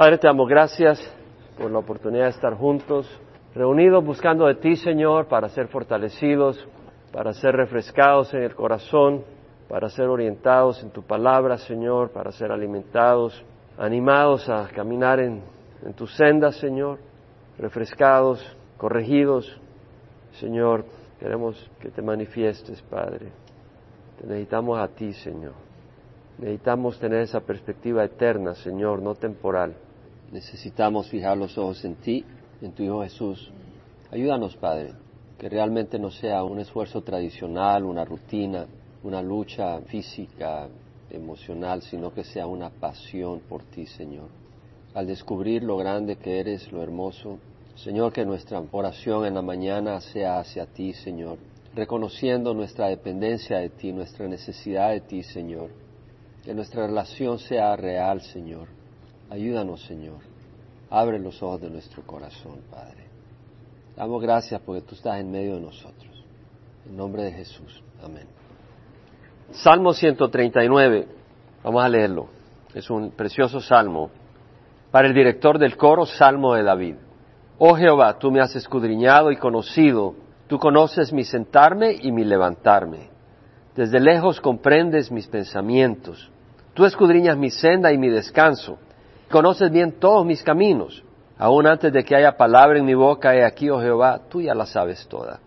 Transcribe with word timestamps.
Padre, 0.00 0.16
te 0.16 0.28
damos 0.28 0.48
gracias 0.48 0.98
por 1.58 1.70
la 1.70 1.80
oportunidad 1.80 2.24
de 2.24 2.30
estar 2.30 2.54
juntos, 2.54 3.06
reunidos 3.54 4.02
buscando 4.02 4.46
de 4.46 4.54
ti, 4.54 4.76
Señor, 4.76 5.26
para 5.26 5.50
ser 5.50 5.68
fortalecidos, 5.68 6.66
para 7.12 7.34
ser 7.34 7.54
refrescados 7.54 8.32
en 8.32 8.44
el 8.44 8.54
corazón, 8.54 9.22
para 9.68 9.90
ser 9.90 10.08
orientados 10.08 10.82
en 10.82 10.88
tu 10.88 11.02
palabra, 11.02 11.58
Señor, 11.58 12.12
para 12.12 12.32
ser 12.32 12.50
alimentados, 12.50 13.44
animados 13.76 14.48
a 14.48 14.68
caminar 14.68 15.20
en, 15.20 15.42
en 15.84 15.92
tus 15.92 16.16
sendas, 16.16 16.56
Señor, 16.56 16.98
refrescados, 17.58 18.56
corregidos. 18.78 19.60
Señor, 20.40 20.86
queremos 21.18 21.70
que 21.78 21.90
te 21.90 22.00
manifiestes, 22.00 22.80
Padre. 22.88 23.32
Te 24.18 24.26
necesitamos 24.26 24.78
a 24.78 24.88
ti, 24.88 25.12
Señor. 25.12 25.52
Necesitamos 26.38 26.98
tener 26.98 27.20
esa 27.20 27.40
perspectiva 27.40 28.02
eterna, 28.02 28.54
Señor, 28.54 29.02
no 29.02 29.14
temporal. 29.14 29.74
Necesitamos 30.32 31.08
fijar 31.08 31.36
los 31.36 31.58
ojos 31.58 31.84
en 31.84 31.96
ti, 31.96 32.24
en 32.62 32.72
tu 32.72 32.84
Hijo 32.84 33.02
Jesús. 33.02 33.50
Ayúdanos, 34.12 34.56
Padre, 34.56 34.92
que 35.38 35.48
realmente 35.48 35.98
no 35.98 36.10
sea 36.10 36.44
un 36.44 36.60
esfuerzo 36.60 37.02
tradicional, 37.02 37.84
una 37.84 38.04
rutina, 38.04 38.66
una 39.02 39.22
lucha 39.22 39.80
física, 39.82 40.68
emocional, 41.10 41.82
sino 41.82 42.12
que 42.12 42.22
sea 42.22 42.46
una 42.46 42.70
pasión 42.70 43.40
por 43.48 43.64
ti, 43.64 43.86
Señor. 43.86 44.28
Al 44.94 45.06
descubrir 45.06 45.64
lo 45.64 45.76
grande 45.76 46.16
que 46.16 46.38
eres, 46.38 46.70
lo 46.70 46.82
hermoso, 46.82 47.38
Señor, 47.74 48.12
que 48.12 48.24
nuestra 48.24 48.62
oración 48.70 49.24
en 49.26 49.34
la 49.34 49.42
mañana 49.42 50.00
sea 50.00 50.38
hacia 50.38 50.66
ti, 50.66 50.92
Señor, 50.92 51.38
reconociendo 51.74 52.54
nuestra 52.54 52.88
dependencia 52.88 53.58
de 53.58 53.70
ti, 53.70 53.92
nuestra 53.92 54.28
necesidad 54.28 54.90
de 54.90 55.00
ti, 55.00 55.22
Señor. 55.22 55.70
Que 56.44 56.54
nuestra 56.54 56.86
relación 56.86 57.38
sea 57.38 57.74
real, 57.76 58.20
Señor. 58.20 58.79
Ayúdanos, 59.30 59.82
Señor. 59.84 60.18
Abre 60.90 61.20
los 61.20 61.40
ojos 61.42 61.60
de 61.60 61.70
nuestro 61.70 62.02
corazón, 62.02 62.58
Padre. 62.68 63.06
Damos 63.96 64.20
gracias 64.20 64.60
porque 64.60 64.82
tú 64.82 64.96
estás 64.96 65.20
en 65.20 65.30
medio 65.30 65.54
de 65.54 65.60
nosotros. 65.60 66.24
En 66.86 66.96
nombre 66.96 67.22
de 67.22 67.32
Jesús. 67.32 67.82
Amén. 68.02 68.26
Salmo 69.52 69.92
139. 69.92 71.06
Vamos 71.62 71.84
a 71.84 71.88
leerlo. 71.88 72.28
Es 72.74 72.90
un 72.90 73.12
precioso 73.12 73.60
salmo. 73.60 74.10
Para 74.90 75.06
el 75.06 75.14
director 75.14 75.58
del 75.58 75.76
coro, 75.76 76.06
Salmo 76.06 76.54
de 76.54 76.64
David. 76.64 76.96
Oh 77.58 77.74
Jehová, 77.74 78.18
tú 78.18 78.32
me 78.32 78.40
has 78.40 78.56
escudriñado 78.56 79.30
y 79.30 79.36
conocido. 79.36 80.14
Tú 80.48 80.58
conoces 80.58 81.12
mi 81.12 81.22
sentarme 81.22 81.94
y 82.00 82.10
mi 82.10 82.24
levantarme. 82.24 83.10
Desde 83.76 84.00
lejos 84.00 84.40
comprendes 84.40 85.12
mis 85.12 85.28
pensamientos. 85.28 86.30
Tú 86.74 86.84
escudriñas 86.84 87.36
mi 87.36 87.50
senda 87.50 87.92
y 87.92 87.98
mi 87.98 88.08
descanso. 88.08 88.78
Conoces 89.30 89.70
bien 89.70 89.92
todos 90.00 90.26
mis 90.26 90.42
caminos. 90.42 91.04
Aún 91.38 91.66
antes 91.66 91.92
de 91.92 92.04
que 92.04 92.16
haya 92.16 92.36
palabra 92.36 92.78
en 92.78 92.84
mi 92.84 92.94
boca, 92.94 93.34
he 93.34 93.44
aquí, 93.44 93.70
oh 93.70 93.80
Jehová, 93.80 94.20
tú 94.28 94.42
ya 94.42 94.54
la 94.54 94.66
sabes 94.66 95.06
toda. 95.08 95.38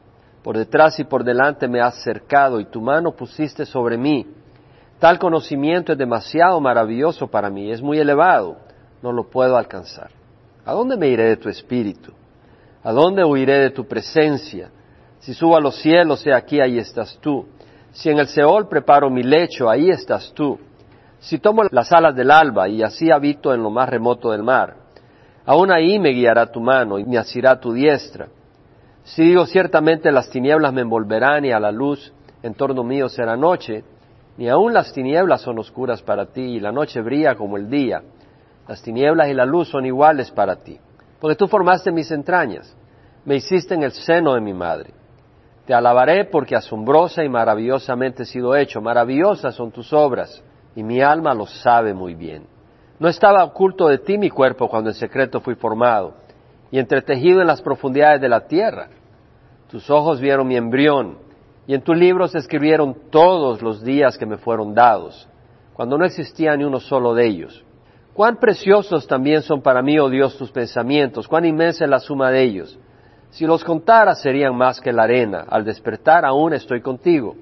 Por 0.41 0.57
detrás 0.57 0.99
y 0.99 1.03
por 1.03 1.23
delante 1.23 1.67
me 1.67 1.81
has 1.81 2.01
cercado 2.01 2.59
y 2.59 2.65
tu 2.65 2.81
mano 2.81 3.11
pusiste 3.11 3.65
sobre 3.65 3.97
mí. 3.97 4.25
Tal 4.99 5.19
conocimiento 5.19 5.91
es 5.91 5.97
demasiado 5.97 6.59
maravilloso 6.61 7.27
para 7.27 7.49
mí, 7.49 7.71
es 7.71 7.81
muy 7.81 7.99
elevado, 7.99 8.57
no 9.01 9.11
lo 9.11 9.29
puedo 9.29 9.57
alcanzar. 9.57 10.11
¿A 10.65 10.71
dónde 10.71 10.95
me 10.95 11.09
iré 11.09 11.25
de 11.25 11.37
tu 11.37 11.49
espíritu? 11.49 12.13
¿A 12.83 12.91
dónde 12.93 13.23
huiré 13.23 13.59
de 13.59 13.69
tu 13.69 13.85
presencia? 13.85 14.69
Si 15.19 15.33
subo 15.33 15.57
a 15.57 15.61
los 15.61 15.75
cielos, 15.75 16.25
he 16.25 16.33
aquí, 16.33 16.59
ahí 16.59 16.77
estás 16.77 17.17
tú. 17.21 17.45
Si 17.91 18.09
en 18.09 18.17
el 18.17 18.27
Seol 18.27 18.67
preparo 18.67 19.09
mi 19.09 19.23
lecho, 19.23 19.69
ahí 19.69 19.89
estás 19.89 20.31
tú. 20.33 20.57
Si 21.23 21.39
tomo 21.39 21.63
las 21.71 21.89
alas 21.93 22.13
del 22.17 22.31
alba 22.31 22.67
y 22.67 22.83
así 22.83 23.09
habito 23.09 23.53
en 23.53 23.63
lo 23.63 23.69
más 23.69 23.87
remoto 23.87 24.31
del 24.31 24.43
mar, 24.43 24.75
aún 25.45 25.71
ahí 25.71 25.97
me 25.97 26.09
guiará 26.09 26.47
tu 26.47 26.59
mano 26.59 26.99
y 26.99 27.05
me 27.05 27.17
asirá 27.17 27.61
tu 27.61 27.71
diestra. 27.71 28.27
Si 29.03 29.23
digo 29.23 29.45
ciertamente 29.45 30.11
las 30.11 30.29
tinieblas 30.29 30.73
me 30.73 30.81
envolverán 30.81 31.45
y 31.45 31.53
a 31.53 31.61
la 31.61 31.71
luz 31.71 32.13
en 32.41 32.53
torno 32.55 32.83
mío 32.83 33.07
será 33.07 33.37
noche, 33.37 33.85
ni 34.35 34.49
aun 34.49 34.73
las 34.73 34.91
tinieblas 34.91 35.39
son 35.39 35.59
oscuras 35.59 36.01
para 36.01 36.25
ti 36.25 36.41
y 36.41 36.59
la 36.59 36.73
noche 36.73 36.99
brilla 36.99 37.35
como 37.35 37.55
el 37.55 37.69
día. 37.69 38.01
Las 38.67 38.83
tinieblas 38.83 39.29
y 39.29 39.33
la 39.33 39.45
luz 39.45 39.69
son 39.69 39.85
iguales 39.85 40.29
para 40.29 40.57
ti, 40.57 40.77
porque 41.21 41.37
tú 41.37 41.47
formaste 41.47 41.93
mis 41.93 42.11
entrañas, 42.11 42.75
me 43.23 43.35
hiciste 43.35 43.75
en 43.75 43.83
el 43.83 43.93
seno 43.93 44.33
de 44.33 44.41
mi 44.41 44.53
madre. 44.53 44.93
Te 45.65 45.73
alabaré 45.73 46.25
porque 46.25 46.57
asombrosa 46.57 47.23
y 47.23 47.29
maravillosamente 47.29 48.23
he 48.23 48.25
sido 48.25 48.57
hecho, 48.57 48.81
maravillosas 48.81 49.55
son 49.55 49.71
tus 49.71 49.93
obras, 49.93 50.43
y 50.75 50.83
mi 50.83 51.01
alma 51.01 51.33
lo 51.33 51.45
sabe 51.45 51.93
muy 51.93 52.15
bien. 52.15 52.45
No 52.99 53.07
estaba 53.07 53.43
oculto 53.43 53.87
de 53.87 53.97
ti 53.97 54.17
mi 54.17 54.29
cuerpo 54.29 54.67
cuando 54.67 54.89
en 54.89 54.95
secreto 54.95 55.41
fui 55.41 55.55
formado 55.55 56.13
y 56.71 56.79
entretejido 56.79 57.41
en 57.41 57.47
las 57.47 57.61
profundidades 57.61 58.21
de 58.21 58.29
la 58.29 58.47
tierra. 58.47 58.87
Tus 59.69 59.89
ojos 59.89 60.19
vieron 60.19 60.47
mi 60.47 60.55
embrión, 60.55 61.17
y 61.67 61.73
en 61.73 61.81
tu 61.81 61.93
libro 61.93 62.27
se 62.27 62.39
escribieron 62.39 62.95
todos 63.09 63.61
los 63.61 63.83
días 63.83 64.17
que 64.17 64.25
me 64.25 64.37
fueron 64.37 64.73
dados, 64.73 65.27
cuando 65.73 65.97
no 65.97 66.05
existía 66.05 66.55
ni 66.57 66.63
uno 66.63 66.79
solo 66.79 67.13
de 67.13 67.27
ellos. 67.27 67.63
Cuán 68.13 68.37
preciosos 68.37 69.07
también 69.07 69.41
son 69.41 69.61
para 69.61 69.81
mí, 69.81 69.97
oh 69.97 70.09
Dios, 70.09 70.37
tus 70.37 70.51
pensamientos, 70.51 71.27
cuán 71.27 71.45
inmensa 71.45 71.85
es 71.85 71.89
la 71.89 71.99
suma 71.99 72.29
de 72.29 72.43
ellos. 72.43 72.77
Si 73.31 73.45
los 73.47 73.63
contara 73.63 74.13
serían 74.13 74.55
más 74.55 74.79
que 74.79 74.93
la 74.93 75.03
arena, 75.03 75.45
al 75.49 75.65
despertar 75.65 76.23
aún 76.23 76.53
estoy 76.53 76.81
contigo. 76.81 77.35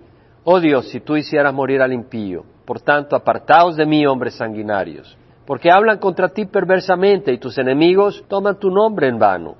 Oh 0.45 0.59
Dios, 0.59 0.87
si 0.89 1.01
tú 1.01 1.17
hicieras 1.17 1.53
morir 1.53 1.81
al 1.81 1.91
impío, 1.91 2.45
por 2.65 2.81
tanto, 2.81 3.15
apartaos 3.15 3.75
de 3.75 3.85
mí, 3.85 4.05
hombres 4.05 4.35
sanguinarios 4.35 5.17
porque 5.51 5.69
hablan 5.69 5.97
contra 5.97 6.29
ti 6.29 6.45
perversamente 6.45 7.33
y 7.33 7.37
tus 7.37 7.57
enemigos 7.57 8.23
toman 8.27 8.57
tu 8.57 8.69
nombre 8.69 9.09
en 9.09 9.19
vano. 9.19 9.55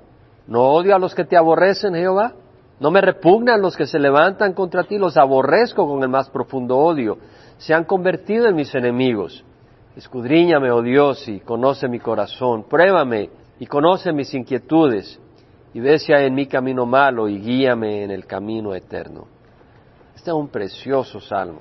¿No 0.46 0.62
odio 0.62 0.94
a 0.94 0.98
los 0.98 1.14
que 1.14 1.24
te 1.24 1.36
aborrecen, 1.36 1.94
Jehová? 1.94 2.32
¿No 2.80 2.90
me 2.90 3.02
repugnan 3.02 3.60
los 3.60 3.76
que 3.76 3.86
se 3.86 3.98
levantan 3.98 4.54
contra 4.54 4.84
ti? 4.84 4.96
Los 4.96 5.16
aborrezco 5.16 5.86
con 5.86 6.02
el 6.02 6.08
más 6.08 6.30
profundo 6.30 6.78
odio. 6.78 7.18
Se 7.58 7.74
han 7.74 7.84
convertido 7.84 8.46
en 8.46 8.56
mis 8.56 8.74
enemigos. 8.74 9.44
Escudriñame, 9.94 10.70
oh 10.70 10.80
Dios, 10.82 11.28
y 11.28 11.40
conoce 11.40 11.88
mi 11.88 11.98
corazón. 11.98 12.64
Pruébame 12.64 13.30
y 13.58 13.66
conoce 13.66 14.12
mis 14.12 14.32
inquietudes. 14.32 15.20
Y 15.74 15.80
ve 15.80 15.98
si 15.98 16.12
hay 16.12 16.26
en 16.26 16.34
mi 16.34 16.46
camino 16.46 16.86
malo 16.86 17.28
y 17.28 17.38
guíame 17.38 18.02
en 18.02 18.10
el 18.10 18.26
camino 18.26 18.74
eterno. 18.74 19.26
Este 20.14 20.30
es 20.30 20.34
un 20.34 20.48
precioso 20.48 21.20
salmo. 21.20 21.60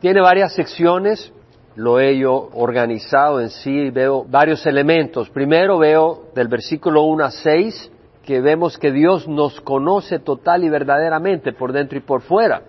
Tiene 0.00 0.20
varias 0.20 0.54
secciones, 0.54 1.32
lo 1.74 1.98
he 1.98 2.16
yo 2.18 2.50
organizado 2.54 3.40
en 3.40 3.50
sí 3.50 3.90
veo 3.90 4.24
varios 4.24 4.64
elementos. 4.64 5.28
Primero 5.30 5.76
veo 5.76 6.26
del 6.36 6.46
versículo 6.46 7.02
1 7.02 7.24
a 7.24 7.30
6 7.32 7.92
que 8.22 8.40
vemos 8.40 8.78
que 8.78 8.92
Dios 8.92 9.26
nos 9.26 9.60
conoce 9.60 10.20
total 10.20 10.62
y 10.62 10.68
verdaderamente 10.68 11.52
por 11.52 11.72
dentro 11.72 11.98
y 11.98 12.02
por 12.02 12.20
fuera. 12.20 12.62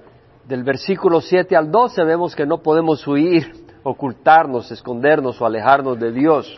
Del 0.47 0.63
versículo 0.63 1.21
7 1.21 1.55
al 1.55 1.69
12 1.69 2.03
vemos 2.03 2.35
que 2.35 2.47
no 2.47 2.63
podemos 2.63 3.07
huir, 3.07 3.51
ocultarnos, 3.83 4.71
escondernos 4.71 5.39
o 5.39 5.45
alejarnos 5.45 5.99
de 5.99 6.11
Dios. 6.11 6.57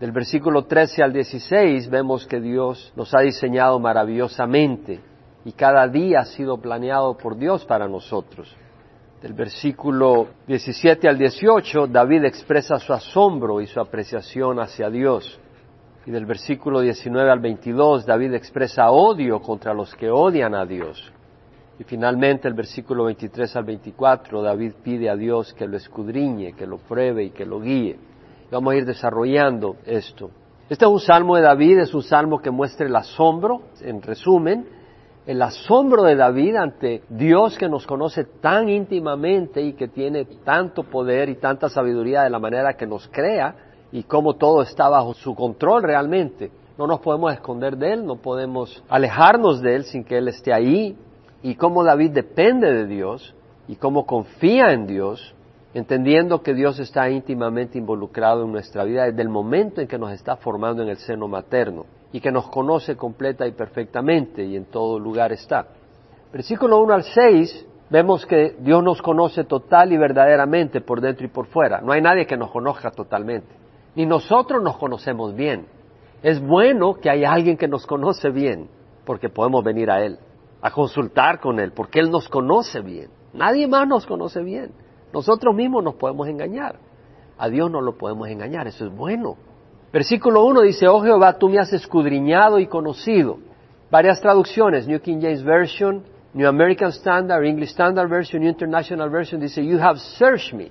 Del 0.00 0.12
versículo 0.12 0.64
13 0.64 1.02
al 1.02 1.12
16 1.12 1.90
vemos 1.90 2.26
que 2.26 2.40
Dios 2.40 2.90
nos 2.96 3.14
ha 3.14 3.20
diseñado 3.20 3.78
maravillosamente 3.78 4.98
y 5.44 5.52
cada 5.52 5.86
día 5.88 6.20
ha 6.20 6.24
sido 6.24 6.56
planeado 6.56 7.18
por 7.18 7.36
Dios 7.36 7.66
para 7.66 7.86
nosotros 7.86 8.56
del 9.20 9.32
versículo 9.32 10.28
17 10.46 11.08
al 11.08 11.16
18, 11.16 11.86
David 11.86 12.24
expresa 12.24 12.78
su 12.78 12.92
asombro 12.92 13.60
y 13.60 13.66
su 13.66 13.80
apreciación 13.80 14.60
hacia 14.60 14.90
Dios. 14.90 15.40
Y 16.04 16.10
del 16.10 16.26
versículo 16.26 16.80
19 16.80 17.30
al 17.30 17.40
22, 17.40 18.06
David 18.06 18.34
expresa 18.34 18.90
odio 18.90 19.40
contra 19.40 19.74
los 19.74 19.94
que 19.94 20.10
odian 20.10 20.54
a 20.54 20.64
Dios. 20.66 21.12
Y 21.78 21.84
finalmente 21.84 22.46
el 22.46 22.54
versículo 22.54 23.04
23 23.04 23.56
al 23.56 23.64
24, 23.64 24.42
David 24.42 24.72
pide 24.82 25.10
a 25.10 25.16
Dios 25.16 25.52
que 25.54 25.66
lo 25.66 25.76
escudriñe, 25.76 26.52
que 26.52 26.66
lo 26.66 26.78
pruebe 26.78 27.24
y 27.24 27.30
que 27.30 27.44
lo 27.44 27.60
guíe. 27.60 27.98
Vamos 28.50 28.72
a 28.72 28.76
ir 28.76 28.84
desarrollando 28.84 29.76
esto. 29.84 30.30
Este 30.68 30.84
es 30.84 30.90
un 30.90 31.00
salmo 31.00 31.36
de 31.36 31.42
David, 31.42 31.78
es 31.78 31.94
un 31.94 32.02
salmo 32.02 32.38
que 32.38 32.50
muestra 32.50 32.86
el 32.86 32.96
asombro, 32.96 33.62
en 33.80 34.00
resumen, 34.00 34.66
el 35.26 35.42
asombro 35.42 36.04
de 36.04 36.14
David 36.14 36.54
ante 36.54 37.02
Dios 37.08 37.58
que 37.58 37.68
nos 37.68 37.84
conoce 37.84 38.24
tan 38.24 38.68
íntimamente 38.68 39.60
y 39.60 39.72
que 39.72 39.88
tiene 39.88 40.24
tanto 40.44 40.84
poder 40.84 41.28
y 41.28 41.34
tanta 41.34 41.68
sabiduría 41.68 42.22
de 42.22 42.30
la 42.30 42.38
manera 42.38 42.74
que 42.74 42.86
nos 42.86 43.08
crea 43.08 43.56
y 43.90 44.04
cómo 44.04 44.34
todo 44.34 44.62
está 44.62 44.88
bajo 44.88 45.14
su 45.14 45.34
control 45.34 45.82
realmente. 45.82 46.52
No 46.78 46.86
nos 46.86 47.00
podemos 47.00 47.32
esconder 47.32 47.76
de 47.76 47.94
Él, 47.94 48.06
no 48.06 48.16
podemos 48.16 48.84
alejarnos 48.88 49.60
de 49.62 49.74
Él 49.74 49.84
sin 49.84 50.04
que 50.04 50.18
Él 50.18 50.28
esté 50.28 50.52
ahí. 50.52 50.96
Y 51.42 51.56
cómo 51.56 51.82
David 51.82 52.12
depende 52.12 52.72
de 52.72 52.86
Dios 52.86 53.34
y 53.66 53.76
cómo 53.76 54.06
confía 54.06 54.72
en 54.72 54.86
Dios, 54.86 55.34
entendiendo 55.74 56.42
que 56.42 56.54
Dios 56.54 56.78
está 56.78 57.10
íntimamente 57.10 57.78
involucrado 57.78 58.44
en 58.44 58.52
nuestra 58.52 58.84
vida 58.84 59.04
desde 59.04 59.22
el 59.22 59.28
momento 59.28 59.80
en 59.80 59.88
que 59.88 59.98
nos 59.98 60.12
está 60.12 60.36
formando 60.36 60.82
en 60.82 60.88
el 60.88 60.98
seno 60.98 61.26
materno 61.26 61.84
y 62.12 62.20
que 62.20 62.30
nos 62.30 62.48
conoce 62.48 62.96
completa 62.96 63.46
y 63.46 63.52
perfectamente 63.52 64.44
y 64.44 64.56
en 64.56 64.66
todo 64.66 64.98
lugar 64.98 65.32
está. 65.32 65.66
Versículo 66.32 66.80
1 66.80 66.94
al 66.94 67.02
6 67.02 67.66
vemos 67.90 68.26
que 68.26 68.56
Dios 68.58 68.82
nos 68.82 69.00
conoce 69.00 69.44
total 69.44 69.92
y 69.92 69.96
verdaderamente 69.96 70.80
por 70.80 71.00
dentro 71.00 71.26
y 71.26 71.28
por 71.28 71.46
fuera. 71.46 71.80
No 71.80 71.92
hay 71.92 72.02
nadie 72.02 72.26
que 72.26 72.36
nos 72.36 72.50
conozca 72.50 72.90
totalmente. 72.90 73.48
Ni 73.94 74.06
nosotros 74.06 74.62
nos 74.62 74.76
conocemos 74.76 75.34
bien. 75.34 75.66
Es 76.22 76.40
bueno 76.40 76.94
que 76.94 77.10
haya 77.10 77.32
alguien 77.32 77.56
que 77.56 77.68
nos 77.68 77.86
conoce 77.86 78.30
bien, 78.30 78.68
porque 79.04 79.28
podemos 79.28 79.62
venir 79.62 79.90
a 79.90 80.04
Él, 80.04 80.18
a 80.60 80.70
consultar 80.70 81.40
con 81.40 81.60
Él, 81.60 81.72
porque 81.72 82.00
Él 82.00 82.10
nos 82.10 82.28
conoce 82.28 82.80
bien. 82.80 83.10
Nadie 83.32 83.66
más 83.68 83.86
nos 83.86 84.06
conoce 84.06 84.42
bien. 84.42 84.72
Nosotros 85.12 85.54
mismos 85.54 85.84
nos 85.84 85.94
podemos 85.94 86.26
engañar. 86.28 86.76
A 87.38 87.48
Dios 87.48 87.70
no 87.70 87.80
lo 87.80 87.96
podemos 87.96 88.28
engañar, 88.28 88.66
eso 88.66 88.86
es 88.86 88.94
bueno. 88.94 89.36
Versículo 89.92 90.44
1 90.44 90.62
dice, 90.62 90.88
oh 90.88 91.00
Jehová, 91.00 91.38
tú 91.38 91.48
me 91.48 91.58
has 91.58 91.72
escudriñado 91.72 92.58
y 92.58 92.66
conocido. 92.66 93.38
Varias 93.90 94.20
traducciones, 94.20 94.86
New 94.86 95.00
King 95.00 95.20
James 95.20 95.42
Version, 95.42 96.02
New 96.34 96.48
American 96.48 96.90
Standard, 96.90 97.44
English 97.44 97.70
Standard 97.70 98.08
Version, 98.08 98.42
New 98.42 98.50
International 98.50 99.08
Version, 99.08 99.40
dice, 99.40 99.64
you 99.64 99.78
have 99.78 99.98
searched 100.18 100.52
me. 100.52 100.70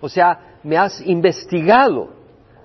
O 0.00 0.08
sea, 0.08 0.58
me 0.62 0.76
has 0.76 1.00
investigado. 1.00 2.10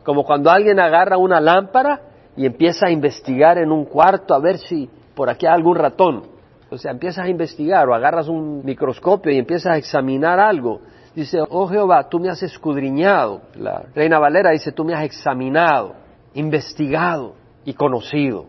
Como 0.04 0.24
cuando 0.24 0.50
alguien 0.50 0.80
agarra 0.80 1.18
una 1.18 1.40
lámpara 1.40 2.02
y 2.36 2.46
empieza 2.46 2.88
a 2.88 2.92
investigar 2.92 3.58
en 3.58 3.72
un 3.72 3.86
cuarto 3.86 4.34
a 4.34 4.40
ver 4.40 4.58
si 4.58 4.90
por 5.16 5.30
aquí 5.30 5.46
hay 5.46 5.54
algún 5.54 5.76
ratón. 5.76 6.24
O 6.70 6.78
sea, 6.78 6.92
empiezas 6.92 7.26
a 7.26 7.30
investigar 7.30 7.88
o 7.90 7.96
agarras 7.96 8.28
un 8.28 8.64
microscopio 8.64 9.32
y 9.32 9.40
empiezas 9.40 9.74
a 9.74 9.78
examinar 9.78 10.40
algo. 10.40 10.82
Dice, 11.20 11.42
oh 11.50 11.68
Jehová, 11.68 12.08
tú 12.08 12.18
me 12.18 12.30
has 12.30 12.42
escudriñado. 12.44 13.42
La 13.56 13.84
Reina 13.94 14.20
Valera 14.20 14.52
dice, 14.52 14.72
tú 14.72 14.86
me 14.86 14.94
has 14.94 15.04
examinado, 15.04 15.96
investigado 16.34 17.36
y 17.66 17.74
conocido. 17.74 18.46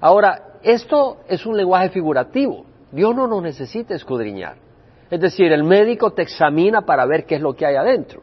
Ahora, 0.00 0.60
esto 0.62 1.16
es 1.26 1.44
un 1.44 1.56
lenguaje 1.56 1.88
figurativo. 1.88 2.64
Dios 2.92 3.16
no 3.16 3.26
nos 3.26 3.42
necesita 3.42 3.96
escudriñar. 3.96 4.58
Es 5.10 5.18
decir, 5.18 5.50
el 5.50 5.64
médico 5.64 6.12
te 6.12 6.22
examina 6.22 6.82
para 6.82 7.04
ver 7.04 7.26
qué 7.26 7.34
es 7.34 7.40
lo 7.40 7.56
que 7.56 7.66
hay 7.66 7.74
adentro. 7.74 8.22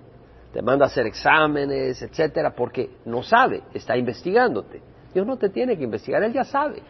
Te 0.54 0.62
manda 0.62 0.86
a 0.86 0.88
hacer 0.88 1.06
exámenes, 1.06 2.02
etcétera, 2.02 2.56
porque 2.56 2.92
no 3.04 3.24
sabe, 3.24 3.64
está 3.74 3.98
investigándote. 3.98 4.82
Dios 5.14 5.28
no 5.28 5.36
te 5.36 5.50
tiene 5.50 5.78
que 5.78 5.84
investigar, 5.84 6.24
Él 6.24 6.32
ya 6.32 6.46
sabe. 6.46 6.82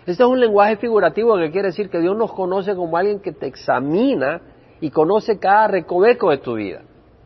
Este 0.00 0.24
es 0.24 0.28
un 0.28 0.40
lenguaje 0.40 0.76
figurativo 0.76 1.36
que 1.36 1.52
quiere 1.52 1.68
decir 1.68 1.88
que 1.88 2.00
Dios 2.00 2.16
nos 2.16 2.32
conoce 2.32 2.74
como 2.74 2.96
alguien 2.96 3.20
que 3.20 3.30
te 3.30 3.46
examina 3.46 4.40
y 4.80 4.90
conoce 4.90 5.38
cada 5.38 5.68
recoveco 5.68 6.30
de 6.30 6.38
tu 6.38 6.54
vida. 6.54 6.82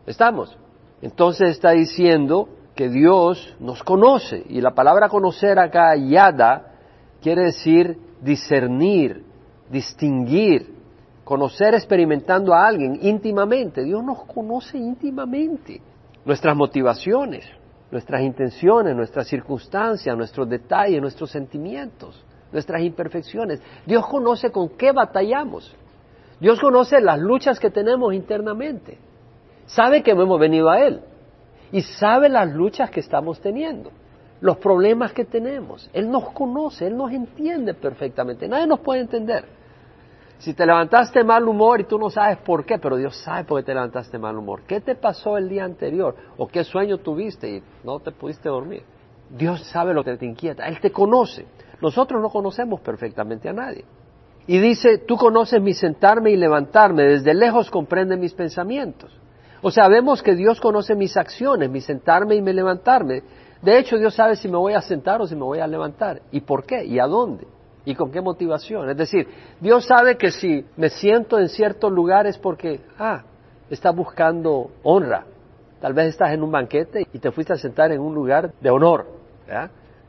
¿Estamos? 0.06 0.56
Entonces 1.02 1.50
está 1.50 1.70
diciendo 1.70 2.48
que 2.74 2.88
Dios 2.88 3.56
nos 3.60 3.82
conoce 3.82 4.44
y 4.48 4.60
la 4.60 4.72
palabra 4.72 5.08
conocer 5.08 5.58
acá, 5.58 5.94
yada, 5.96 6.74
quiere 7.20 7.44
decir 7.44 7.98
discernir, 8.20 9.24
distinguir, 9.70 10.74
conocer 11.24 11.74
experimentando 11.74 12.54
a 12.54 12.66
alguien 12.66 12.98
íntimamente. 13.02 13.84
Dios 13.84 14.02
nos 14.02 14.24
conoce 14.24 14.78
íntimamente. 14.78 15.80
Nuestras 16.24 16.56
motivaciones, 16.56 17.44
nuestras 17.90 18.22
intenciones, 18.22 18.94
nuestras 18.94 19.26
circunstancias, 19.26 20.16
nuestros 20.16 20.48
detalles, 20.48 21.00
nuestros 21.00 21.30
sentimientos, 21.30 22.22
nuestras 22.52 22.82
imperfecciones. 22.82 23.62
Dios 23.86 24.06
conoce 24.06 24.50
con 24.50 24.70
qué 24.70 24.92
batallamos. 24.92 25.74
Dios 26.40 26.58
conoce 26.58 27.00
las 27.00 27.18
luchas 27.18 27.60
que 27.60 27.70
tenemos 27.70 28.14
internamente. 28.14 28.98
Sabe 29.66 30.02
que 30.02 30.12
hemos 30.12 30.40
venido 30.40 30.70
a 30.70 30.80
Él. 30.80 31.00
Y 31.72 31.82
sabe 31.82 32.28
las 32.28 32.52
luchas 32.52 32.90
que 32.90 32.98
estamos 32.98 33.40
teniendo, 33.40 33.92
los 34.40 34.56
problemas 34.56 35.12
que 35.12 35.24
tenemos. 35.24 35.88
Él 35.92 36.10
nos 36.10 36.30
conoce, 36.30 36.88
Él 36.88 36.96
nos 36.96 37.12
entiende 37.12 37.74
perfectamente. 37.74 38.48
Nadie 38.48 38.66
nos 38.66 38.80
puede 38.80 39.02
entender. 39.02 39.44
Si 40.38 40.54
te 40.54 40.64
levantaste 40.64 41.22
mal 41.22 41.46
humor 41.46 41.80
y 41.80 41.84
tú 41.84 41.98
no 41.98 42.08
sabes 42.08 42.38
por 42.38 42.64
qué, 42.64 42.78
pero 42.78 42.96
Dios 42.96 43.14
sabe 43.22 43.44
por 43.44 43.60
qué 43.60 43.66
te 43.66 43.74
levantaste 43.74 44.18
mal 44.18 44.36
humor. 44.36 44.62
¿Qué 44.66 44.80
te 44.80 44.94
pasó 44.94 45.36
el 45.36 45.48
día 45.48 45.64
anterior? 45.64 46.16
¿O 46.38 46.48
qué 46.48 46.64
sueño 46.64 46.98
tuviste 46.98 47.48
y 47.48 47.62
no 47.84 48.00
te 48.00 48.10
pudiste 48.10 48.48
dormir? 48.48 48.82
Dios 49.28 49.62
sabe 49.68 49.92
lo 49.92 50.02
que 50.02 50.16
te 50.16 50.24
inquieta. 50.24 50.66
Él 50.66 50.80
te 50.80 50.90
conoce. 50.90 51.44
Nosotros 51.80 52.20
no 52.20 52.30
conocemos 52.30 52.80
perfectamente 52.80 53.48
a 53.48 53.52
nadie. 53.52 53.84
Y 54.50 54.58
dice, 54.58 54.98
tú 54.98 55.16
conoces 55.16 55.62
mi 55.62 55.74
sentarme 55.74 56.32
y 56.32 56.36
levantarme, 56.36 57.04
desde 57.04 57.34
lejos 57.34 57.70
comprende 57.70 58.16
mis 58.16 58.34
pensamientos. 58.34 59.16
O 59.62 59.70
sea, 59.70 59.86
vemos 59.86 60.24
que 60.24 60.34
Dios 60.34 60.60
conoce 60.60 60.96
mis 60.96 61.16
acciones, 61.16 61.70
mi 61.70 61.80
sentarme 61.80 62.34
y 62.34 62.42
mi 62.42 62.52
levantarme. 62.52 63.22
De 63.62 63.78
hecho, 63.78 63.96
Dios 63.96 64.12
sabe 64.12 64.34
si 64.34 64.48
me 64.48 64.56
voy 64.56 64.72
a 64.72 64.80
sentar 64.80 65.20
o 65.20 65.28
si 65.28 65.36
me 65.36 65.44
voy 65.44 65.60
a 65.60 65.68
levantar, 65.68 66.22
y 66.32 66.40
por 66.40 66.64
qué, 66.64 66.84
y 66.84 66.98
a 66.98 67.06
dónde, 67.06 67.46
y 67.84 67.94
con 67.94 68.10
qué 68.10 68.20
motivación. 68.20 68.90
Es 68.90 68.96
decir, 68.96 69.28
Dios 69.60 69.86
sabe 69.86 70.16
que 70.16 70.32
si 70.32 70.64
me 70.76 70.88
siento 70.88 71.38
en 71.38 71.48
ciertos 71.48 71.92
lugares 71.92 72.36
porque, 72.36 72.80
ah, 72.98 73.22
está 73.70 73.92
buscando 73.92 74.72
honra. 74.82 75.26
Tal 75.80 75.92
vez 75.92 76.08
estás 76.08 76.32
en 76.32 76.42
un 76.42 76.50
banquete 76.50 77.06
y 77.12 77.20
te 77.20 77.30
fuiste 77.30 77.52
a 77.52 77.56
sentar 77.56 77.92
en 77.92 78.00
un 78.00 78.16
lugar 78.16 78.52
de 78.60 78.70
honor. 78.70 79.06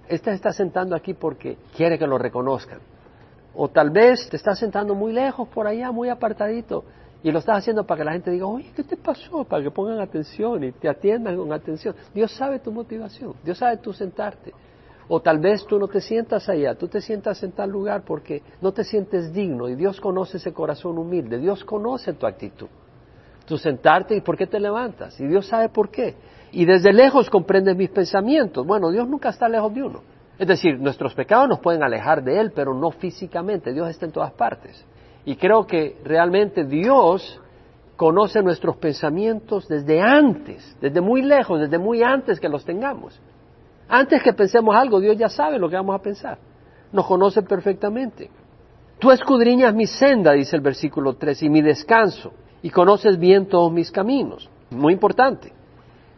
Este 0.08 0.32
está 0.32 0.52
sentando 0.52 0.96
aquí 0.96 1.14
porque 1.14 1.60
quiere 1.78 2.00
que 2.00 2.08
lo 2.08 2.18
reconozcan. 2.18 2.80
O 3.54 3.68
tal 3.68 3.90
vez 3.90 4.30
te 4.30 4.38
estás 4.38 4.60
sentando 4.60 4.96
muy 4.96 5.12
lejos, 5.14 5.48
por 5.50 5.68
allá, 5.68 5.92
muy 5.92 6.10
apartadito, 6.10 6.84
y 7.24 7.32
lo 7.32 7.40
estás 7.40 7.60
haciendo 7.60 7.86
para 7.86 8.00
que 8.00 8.06
la 8.06 8.14
gente 8.14 8.32
diga, 8.32 8.48
oye, 8.48 8.72
¿qué 8.76 8.84
te 8.84 8.98
pasó? 8.98 9.44
Para 9.44 9.64
que 9.64 9.72
pongan 9.72 10.00
atención 10.00 10.64
y 10.64 10.72
te 10.72 10.90
atiendan 10.90 11.38
con 11.38 11.54
atención. 11.54 11.96
Dios 12.14 12.32
sabe 12.32 12.60
tu 12.60 12.72
motivación, 12.72 13.36
Dios 13.44 13.58
sabe 13.58 13.78
tu 13.78 13.94
sentarte. 13.94 14.54
O 15.08 15.20
tal 15.20 15.40
vez 15.40 15.66
tú 15.66 15.78
no 15.78 15.88
te 15.88 16.00
sientas 16.00 16.48
allá, 16.50 16.74
tú 16.76 16.88
te 16.88 17.02
sientas 17.02 17.44
en 17.44 17.52
tal 17.52 17.70
lugar 17.70 18.04
porque 18.06 18.42
no 18.62 18.72
te 18.72 18.84
sientes 18.84 19.34
digno 19.34 19.68
y 19.68 19.76
Dios 19.76 20.00
conoce 20.00 20.38
ese 20.38 20.54
corazón 20.54 20.98
humilde, 20.98 21.38
Dios 21.38 21.64
conoce 21.64 22.14
tu 22.14 22.26
actitud. 22.26 22.68
Tu 23.46 23.58
sentarte 23.58 24.16
y 24.16 24.22
por 24.22 24.38
qué 24.38 24.48
te 24.48 24.60
levantas. 24.60 25.20
Y 25.20 25.28
Dios 25.28 25.48
sabe 25.48 25.68
por 25.70 25.90
qué. 25.90 26.16
Y 26.54 26.66
desde 26.66 26.94
lejos 26.94 27.30
comprende 27.30 27.76
mis 27.76 27.90
pensamientos. 27.90 28.66
Bueno, 28.66 28.90
Dios 28.90 29.08
nunca 29.08 29.30
está 29.30 29.50
lejos 29.50 29.74
de 29.74 29.84
uno. 29.84 30.02
Es 30.42 30.48
decir, 30.48 30.80
nuestros 30.80 31.14
pecados 31.14 31.48
nos 31.48 31.60
pueden 31.60 31.84
alejar 31.84 32.24
de 32.24 32.40
Él, 32.40 32.52
pero 32.52 32.74
no 32.74 32.90
físicamente. 32.90 33.74
Dios 33.74 33.88
está 33.90 34.08
en 34.08 34.12
todas 34.12 34.32
partes. 34.32 34.84
Y 35.24 35.36
creo 35.36 35.68
que 35.68 36.02
realmente 36.04 36.64
Dios 36.64 37.40
conoce 37.96 38.42
nuestros 38.42 38.78
pensamientos 38.78 39.68
desde 39.68 40.02
antes, 40.02 40.76
desde 40.82 41.00
muy 41.00 41.22
lejos, 41.22 41.60
desde 41.60 41.78
muy 41.78 42.02
antes 42.02 42.40
que 42.40 42.50
los 42.50 42.66
tengamos. 42.66 43.22
Antes 43.88 44.24
que 44.24 44.34
pensemos 44.34 44.76
algo, 44.76 45.00
Dios 45.00 45.16
ya 45.16 45.30
sabe 45.30 45.60
lo 45.60 45.70
que 45.70 45.76
vamos 45.76 45.94
a 45.94 46.02
pensar. 46.02 46.40
Nos 46.92 47.06
conoce 47.06 47.44
perfectamente. 47.44 48.32
Tú 48.98 49.12
escudriñas 49.12 49.76
mi 49.76 49.86
senda, 49.86 50.32
dice 50.32 50.56
el 50.56 50.64
versículo 50.64 51.18
3, 51.18 51.44
y 51.44 51.50
mi 51.50 51.62
descanso, 51.62 52.34
y 52.64 52.72
conoces 52.72 53.20
bien 53.20 53.46
todos 53.46 53.72
mis 53.72 53.92
caminos. 53.92 54.50
Muy 54.72 54.94
importante. 54.94 55.54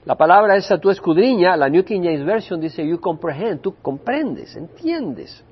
La 0.06 0.16
palabra 0.16 0.58
esa 0.58 0.78
tú 0.78 0.90
escudriña, 0.90 1.56
la 1.56 1.70
New 1.70 1.86
King 1.86 2.02
James 2.04 2.26
Version 2.26 2.60
dice 2.60 2.86
you 2.86 3.00
comprehend, 3.00 3.62
tú 3.62 3.76
comprendes, 3.82 4.54
entiendes. 4.58 5.44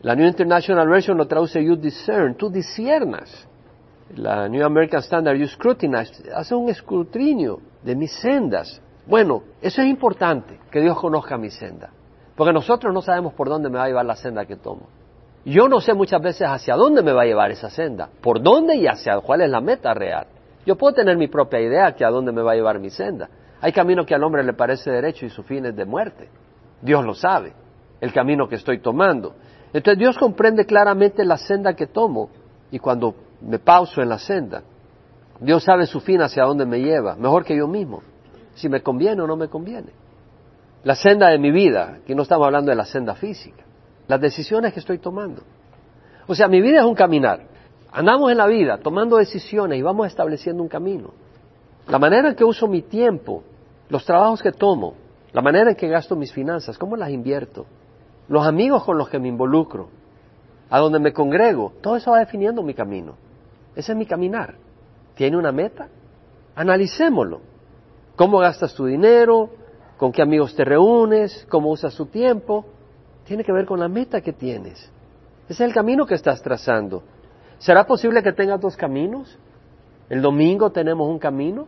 La 0.00 0.14
New 0.14 0.26
International 0.26 0.88
Version 0.88 1.18
lo 1.18 1.26
traduce 1.26 1.62
you 1.62 1.76
discern, 1.76 2.34
tú 2.34 2.48
disciernas. 2.48 3.46
La 4.16 4.48
New 4.48 4.64
American 4.64 5.00
Standard 5.00 5.36
you 5.36 5.46
scrutinize, 5.46 6.32
hace 6.34 6.54
un 6.54 6.70
escrutinio 6.70 7.60
de 7.82 7.94
mis 7.94 8.10
sendas. 8.12 8.80
Bueno, 9.06 9.42
eso 9.60 9.82
es 9.82 9.88
importante, 9.88 10.58
que 10.70 10.80
Dios 10.80 10.98
conozca 10.98 11.36
mi 11.36 11.50
senda. 11.50 11.90
Porque 12.34 12.54
nosotros 12.54 12.94
no 12.94 13.02
sabemos 13.02 13.34
por 13.34 13.50
dónde 13.50 13.68
me 13.68 13.76
va 13.76 13.84
a 13.84 13.88
llevar 13.88 14.06
la 14.06 14.16
senda 14.16 14.46
que 14.46 14.56
tomo. 14.56 14.88
Yo 15.44 15.68
no 15.68 15.78
sé 15.80 15.92
muchas 15.92 16.22
veces 16.22 16.46
hacia 16.48 16.74
dónde 16.74 17.02
me 17.02 17.12
va 17.12 17.22
a 17.22 17.26
llevar 17.26 17.50
esa 17.50 17.68
senda, 17.68 18.08
por 18.22 18.42
dónde 18.42 18.76
y 18.76 18.86
hacia 18.86 19.20
cuál 19.20 19.42
es 19.42 19.50
la 19.50 19.60
meta 19.60 19.92
real. 19.92 20.26
Yo 20.64 20.76
puedo 20.76 20.94
tener 20.94 21.18
mi 21.18 21.28
propia 21.28 21.60
idea 21.60 21.92
que 21.92 22.04
a 22.04 22.10
dónde 22.10 22.32
me 22.32 22.40
va 22.40 22.52
a 22.52 22.54
llevar 22.54 22.78
mi 22.78 22.90
senda, 22.90 23.28
hay 23.60 23.72
camino 23.72 24.06
que 24.06 24.14
al 24.14 24.24
hombre 24.24 24.42
le 24.42 24.54
parece 24.54 24.90
derecho 24.90 25.26
y 25.26 25.30
su 25.30 25.42
fin 25.42 25.66
es 25.66 25.76
de 25.76 25.84
muerte. 25.84 26.28
Dios 26.80 27.04
lo 27.04 27.14
sabe, 27.14 27.52
el 28.00 28.12
camino 28.12 28.48
que 28.48 28.54
estoy 28.54 28.78
tomando. 28.78 29.34
Entonces 29.72 29.98
Dios 29.98 30.16
comprende 30.18 30.64
claramente 30.64 31.24
la 31.24 31.36
senda 31.36 31.74
que 31.74 31.86
tomo 31.86 32.30
y 32.70 32.78
cuando 32.78 33.14
me 33.42 33.58
pauso 33.58 34.00
en 34.00 34.08
la 34.08 34.18
senda, 34.18 34.62
Dios 35.40 35.64
sabe 35.64 35.86
su 35.86 36.00
fin 36.00 36.20
hacia 36.22 36.44
dónde 36.44 36.66
me 36.66 36.80
lleva, 36.80 37.16
mejor 37.16 37.44
que 37.44 37.56
yo 37.56 37.66
mismo, 37.66 38.02
si 38.54 38.68
me 38.68 38.82
conviene 38.82 39.22
o 39.22 39.26
no 39.26 39.36
me 39.36 39.48
conviene. 39.48 39.92
La 40.84 40.94
senda 40.94 41.28
de 41.28 41.38
mi 41.38 41.50
vida, 41.50 41.98
aquí 42.02 42.14
no 42.14 42.22
estamos 42.22 42.46
hablando 42.46 42.70
de 42.70 42.76
la 42.76 42.84
senda 42.84 43.14
física, 43.14 43.62
las 44.08 44.20
decisiones 44.20 44.72
que 44.72 44.80
estoy 44.80 44.98
tomando. 44.98 45.42
O 46.26 46.34
sea, 46.34 46.48
mi 46.48 46.60
vida 46.60 46.80
es 46.80 46.84
un 46.84 46.94
caminar. 46.94 47.46
Andamos 47.92 48.30
en 48.30 48.38
la 48.38 48.46
vida 48.46 48.78
tomando 48.78 49.16
decisiones 49.16 49.78
y 49.78 49.82
vamos 49.82 50.06
estableciendo 50.06 50.62
un 50.62 50.68
camino. 50.68 51.10
La 51.88 51.98
manera 51.98 52.28
en 52.28 52.34
que 52.34 52.44
uso 52.44 52.68
mi 52.68 52.82
tiempo 52.82 53.42
los 53.90 54.04
trabajos 54.04 54.40
que 54.40 54.52
tomo, 54.52 54.94
la 55.32 55.42
manera 55.42 55.70
en 55.70 55.76
que 55.76 55.88
gasto 55.88 56.16
mis 56.16 56.32
finanzas, 56.32 56.78
cómo 56.78 56.96
las 56.96 57.10
invierto, 57.10 57.66
los 58.28 58.46
amigos 58.46 58.84
con 58.84 58.96
los 58.96 59.08
que 59.08 59.18
me 59.18 59.28
involucro, 59.28 59.88
a 60.70 60.78
donde 60.78 61.00
me 61.00 61.12
congrego, 61.12 61.72
todo 61.82 61.96
eso 61.96 62.12
va 62.12 62.20
definiendo 62.20 62.62
mi 62.62 62.74
camino. 62.74 63.16
Ese 63.74 63.92
es 63.92 63.98
mi 63.98 64.06
caminar. 64.06 64.54
¿Tiene 65.14 65.36
una 65.36 65.50
meta? 65.50 65.88
Analicémoslo. 66.54 67.40
¿Cómo 68.14 68.38
gastas 68.38 68.74
tu 68.74 68.86
dinero? 68.86 69.50
¿Con 69.96 70.12
qué 70.12 70.22
amigos 70.22 70.54
te 70.54 70.64
reúnes? 70.64 71.46
¿Cómo 71.50 71.70
usas 71.70 71.94
tu 71.96 72.06
tiempo? 72.06 72.64
Tiene 73.24 73.42
que 73.42 73.52
ver 73.52 73.66
con 73.66 73.80
la 73.80 73.88
meta 73.88 74.20
que 74.20 74.32
tienes. 74.32 74.78
Ese 75.48 75.52
es 75.64 75.68
el 75.68 75.74
camino 75.74 76.06
que 76.06 76.14
estás 76.14 76.40
trazando. 76.40 77.02
¿Será 77.58 77.84
posible 77.84 78.22
que 78.22 78.32
tengas 78.32 78.60
dos 78.60 78.76
caminos? 78.76 79.36
El 80.08 80.22
domingo 80.22 80.70
tenemos 80.70 81.08
un 81.08 81.18
camino 81.18 81.66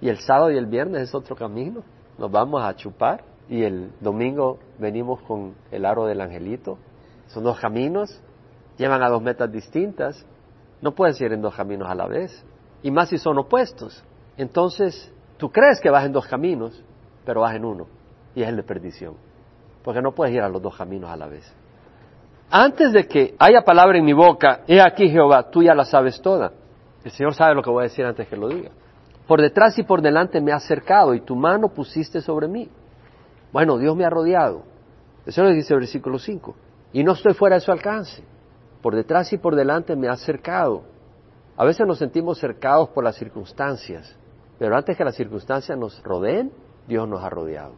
y 0.00 0.08
el 0.08 0.18
sábado 0.18 0.50
y 0.50 0.56
el 0.56 0.66
viernes 0.66 1.02
es 1.02 1.14
otro 1.14 1.36
camino. 1.36 1.82
nos 2.18 2.30
vamos 2.30 2.62
a 2.62 2.74
chupar 2.74 3.22
y 3.48 3.62
el 3.62 3.92
domingo 4.00 4.58
venimos 4.78 5.20
con 5.22 5.54
el 5.70 5.84
aro 5.84 6.06
del 6.06 6.20
angelito. 6.20 6.78
Son 7.28 7.44
dos 7.44 7.58
caminos, 7.58 8.20
llevan 8.76 9.02
a 9.02 9.08
dos 9.08 9.22
metas 9.22 9.50
distintas. 9.50 10.24
No 10.80 10.94
puedes 10.94 11.20
ir 11.20 11.32
en 11.32 11.42
dos 11.42 11.54
caminos 11.54 11.88
a 11.88 11.94
la 11.94 12.06
vez. 12.06 12.44
Y 12.82 12.90
más 12.90 13.08
si 13.08 13.18
son 13.18 13.38
opuestos. 13.38 14.02
Entonces, 14.36 15.12
tú 15.36 15.50
crees 15.50 15.80
que 15.80 15.90
vas 15.90 16.04
en 16.04 16.12
dos 16.12 16.26
caminos, 16.26 16.82
pero 17.24 17.40
vas 17.40 17.54
en 17.54 17.64
uno. 17.64 17.86
Y 18.34 18.42
es 18.42 18.48
el 18.48 18.56
de 18.56 18.62
perdición. 18.62 19.14
Porque 19.82 20.00
no 20.00 20.12
puedes 20.12 20.34
ir 20.34 20.42
a 20.42 20.48
los 20.48 20.62
dos 20.62 20.76
caminos 20.76 21.10
a 21.10 21.16
la 21.16 21.26
vez. 21.26 21.52
Antes 22.50 22.92
de 22.92 23.06
que 23.06 23.34
haya 23.38 23.62
palabra 23.62 23.98
en 23.98 24.04
mi 24.04 24.12
boca, 24.12 24.62
he 24.66 24.80
aquí 24.80 25.08
Jehová, 25.08 25.50
tú 25.50 25.62
ya 25.62 25.74
la 25.74 25.84
sabes 25.84 26.20
toda. 26.20 26.52
El 27.04 27.10
Señor 27.10 27.34
sabe 27.34 27.54
lo 27.54 27.62
que 27.62 27.70
voy 27.70 27.82
a 27.82 27.88
decir 27.88 28.04
antes 28.04 28.26
que 28.28 28.36
lo 28.36 28.48
diga. 28.48 28.70
Por 29.28 29.42
detrás 29.42 29.78
y 29.78 29.82
por 29.82 30.00
delante 30.00 30.40
me 30.40 30.52
has 30.52 30.64
cercado 30.64 31.12
y 31.14 31.20
tu 31.20 31.36
mano 31.36 31.68
pusiste 31.68 32.22
sobre 32.22 32.48
mí. 32.48 32.70
Bueno, 33.52 33.76
Dios 33.76 33.94
me 33.94 34.06
ha 34.06 34.10
rodeado. 34.10 34.62
Eso 35.26 35.42
lo 35.42 35.50
dice 35.50 35.74
el 35.74 35.80
versículo 35.80 36.18
5. 36.18 36.56
Y 36.94 37.04
no 37.04 37.12
estoy 37.12 37.34
fuera 37.34 37.56
de 37.56 37.60
su 37.60 37.70
alcance. 37.70 38.24
Por 38.80 38.96
detrás 38.96 39.30
y 39.34 39.36
por 39.36 39.54
delante 39.54 39.94
me 39.96 40.08
has 40.08 40.20
cercado. 40.20 40.84
A 41.58 41.66
veces 41.66 41.86
nos 41.86 41.98
sentimos 41.98 42.38
cercados 42.38 42.88
por 42.88 43.04
las 43.04 43.16
circunstancias, 43.16 44.16
pero 44.58 44.74
antes 44.74 44.96
que 44.96 45.04
las 45.04 45.16
circunstancias 45.16 45.76
nos 45.76 46.02
rodeen, 46.02 46.50
Dios 46.86 47.06
nos 47.06 47.22
ha 47.22 47.28
rodeado. 47.28 47.74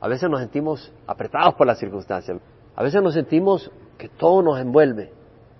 A 0.00 0.08
veces 0.08 0.28
nos 0.28 0.40
sentimos 0.40 0.92
apretados 1.06 1.54
por 1.54 1.68
las 1.68 1.78
circunstancias. 1.78 2.40
A 2.74 2.82
veces 2.82 3.00
nos 3.00 3.14
sentimos 3.14 3.70
que 3.98 4.08
todo 4.08 4.42
nos 4.42 4.58
envuelve. 4.58 5.12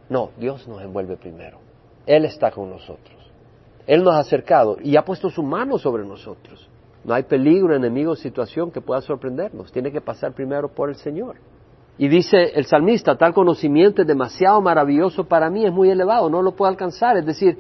No, 0.09 0.31
Dios 0.37 0.67
nos 0.67 0.83
envuelve 0.83 1.17
primero. 1.17 1.59
Él 2.07 2.25
está 2.25 2.50
con 2.50 2.71
nosotros. 2.71 3.22
Él 3.87 4.03
nos 4.05 4.15
ha 4.15 4.21
acercado 4.21 4.77
y 4.83 4.97
ha 4.97 5.05
puesto 5.05 5.31
su 5.31 5.43
mano 5.43 5.79
sobre 5.79 6.05
nosotros. 6.05 6.69
No 7.05 7.15
hay 7.15 7.25
peligro, 7.25 7.75
enemigo, 7.75 8.15
situación 8.15 8.71
que 8.71 8.81
pueda 8.81 9.01
sorprendernos. 9.01 9.73
Tiene 9.73 9.91
que 9.91 10.01
pasar 10.01 10.33
primero 10.33 10.69
por 10.69 10.89
el 10.89 10.97
Señor. 10.97 11.37
Y 11.99 12.09
dice 12.09 12.53
el 12.55 12.65
salmista, 12.65 13.17
tal 13.17 13.35
conocimiento 13.35 14.03
es 14.03 14.09
demasiado 14.09 14.61
maravilloso 14.61 15.25
para 15.25 15.51
mí, 15.51 15.67
es 15.67 15.73
muy 15.73 15.91
elevado, 15.91 16.31
no 16.31 16.41
lo 16.41 16.53
puedo 16.53 16.71
alcanzar. 16.71 17.17
Es 17.17 17.27
decir, 17.27 17.59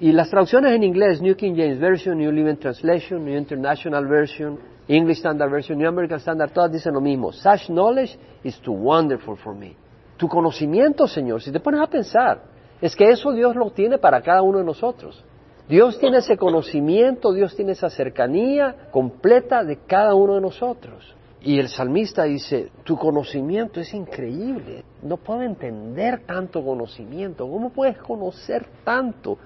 y 0.00 0.12
las 0.12 0.30
traducciones 0.30 0.72
en 0.72 0.82
inglés, 0.84 1.20
New 1.20 1.36
King 1.36 1.54
James 1.56 1.78
Version, 1.78 2.18
New 2.18 2.32
Living 2.32 2.56
Translation, 2.56 3.24
New 3.24 3.36
International 3.36 4.06
Version, 4.06 4.58
English 4.88 5.18
Standard 5.18 5.50
Version, 5.50 5.78
New 5.78 5.88
American 5.88 6.18
Standard, 6.18 6.50
todas 6.50 6.72
dicen 6.72 6.94
lo 6.94 7.00
mismo. 7.00 7.32
Such 7.32 7.68
knowledge 7.68 8.18
is 8.42 8.58
too 8.60 8.72
wonderful 8.72 9.36
for 9.36 9.54
me. 9.54 9.76
Tu 10.16 10.26
conocimiento, 10.28 11.06
Señor, 11.06 11.42
si 11.42 11.52
te 11.52 11.60
pones 11.60 11.80
a 11.80 11.86
pensar, 11.86 12.42
es 12.80 12.96
que 12.96 13.10
eso 13.10 13.32
Dios 13.32 13.54
lo 13.54 13.70
tiene 13.70 13.98
para 13.98 14.22
cada 14.22 14.42
uno 14.42 14.58
de 14.58 14.64
nosotros. 14.64 15.24
Dios 15.68 15.98
tiene 15.98 16.18
ese 16.18 16.38
conocimiento, 16.38 17.32
Dios 17.32 17.54
tiene 17.54 17.72
esa 17.72 17.90
cercanía 17.90 18.88
completa 18.90 19.64
de 19.64 19.76
cada 19.86 20.14
uno 20.14 20.36
de 20.36 20.40
nosotros. 20.40 21.14
Y 21.42 21.58
el 21.58 21.68
salmista 21.68 22.24
dice, 22.24 22.70
tu 22.84 22.96
conocimiento 22.96 23.78
es 23.78 23.92
increíble, 23.92 24.84
no 25.02 25.18
puedo 25.18 25.42
entender 25.42 26.22
tanto 26.26 26.64
conocimiento, 26.64 27.48
¿cómo 27.48 27.70
puedes 27.70 27.98
conocer 27.98 28.66
tanto? 28.82 29.38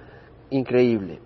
Increíble. 0.50 1.18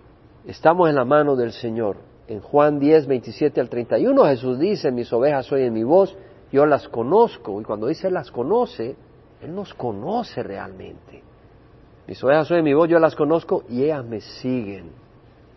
Estamos 0.45 0.89
en 0.89 0.95
la 0.95 1.05
mano 1.05 1.35
del 1.35 1.51
Señor. 1.51 1.97
En 2.27 2.41
Juan 2.41 2.79
10, 2.79 3.07
27 3.07 3.61
al 3.61 3.69
31 3.69 4.25
Jesús 4.25 4.59
dice, 4.59 4.91
mis 4.91 5.11
ovejas 5.13 5.49
oyen 5.51 5.73
mi 5.73 5.83
voz, 5.83 6.17
yo 6.51 6.65
las 6.65 6.87
conozco. 6.89 7.61
Y 7.61 7.63
cuando 7.63 7.87
dice 7.87 8.09
las 8.09 8.31
conoce, 8.31 8.95
Él 9.41 9.53
nos 9.53 9.73
conoce 9.73 10.43
realmente. 10.43 11.21
Mis 12.07 12.23
ovejas 12.23 12.49
oyen 12.51 12.63
mi 12.63 12.73
voz, 12.73 12.87
yo 12.87 12.99
las 12.99 13.15
conozco 13.15 13.63
y 13.67 13.83
ellas 13.83 14.05
me 14.05 14.21
siguen. 14.21 14.91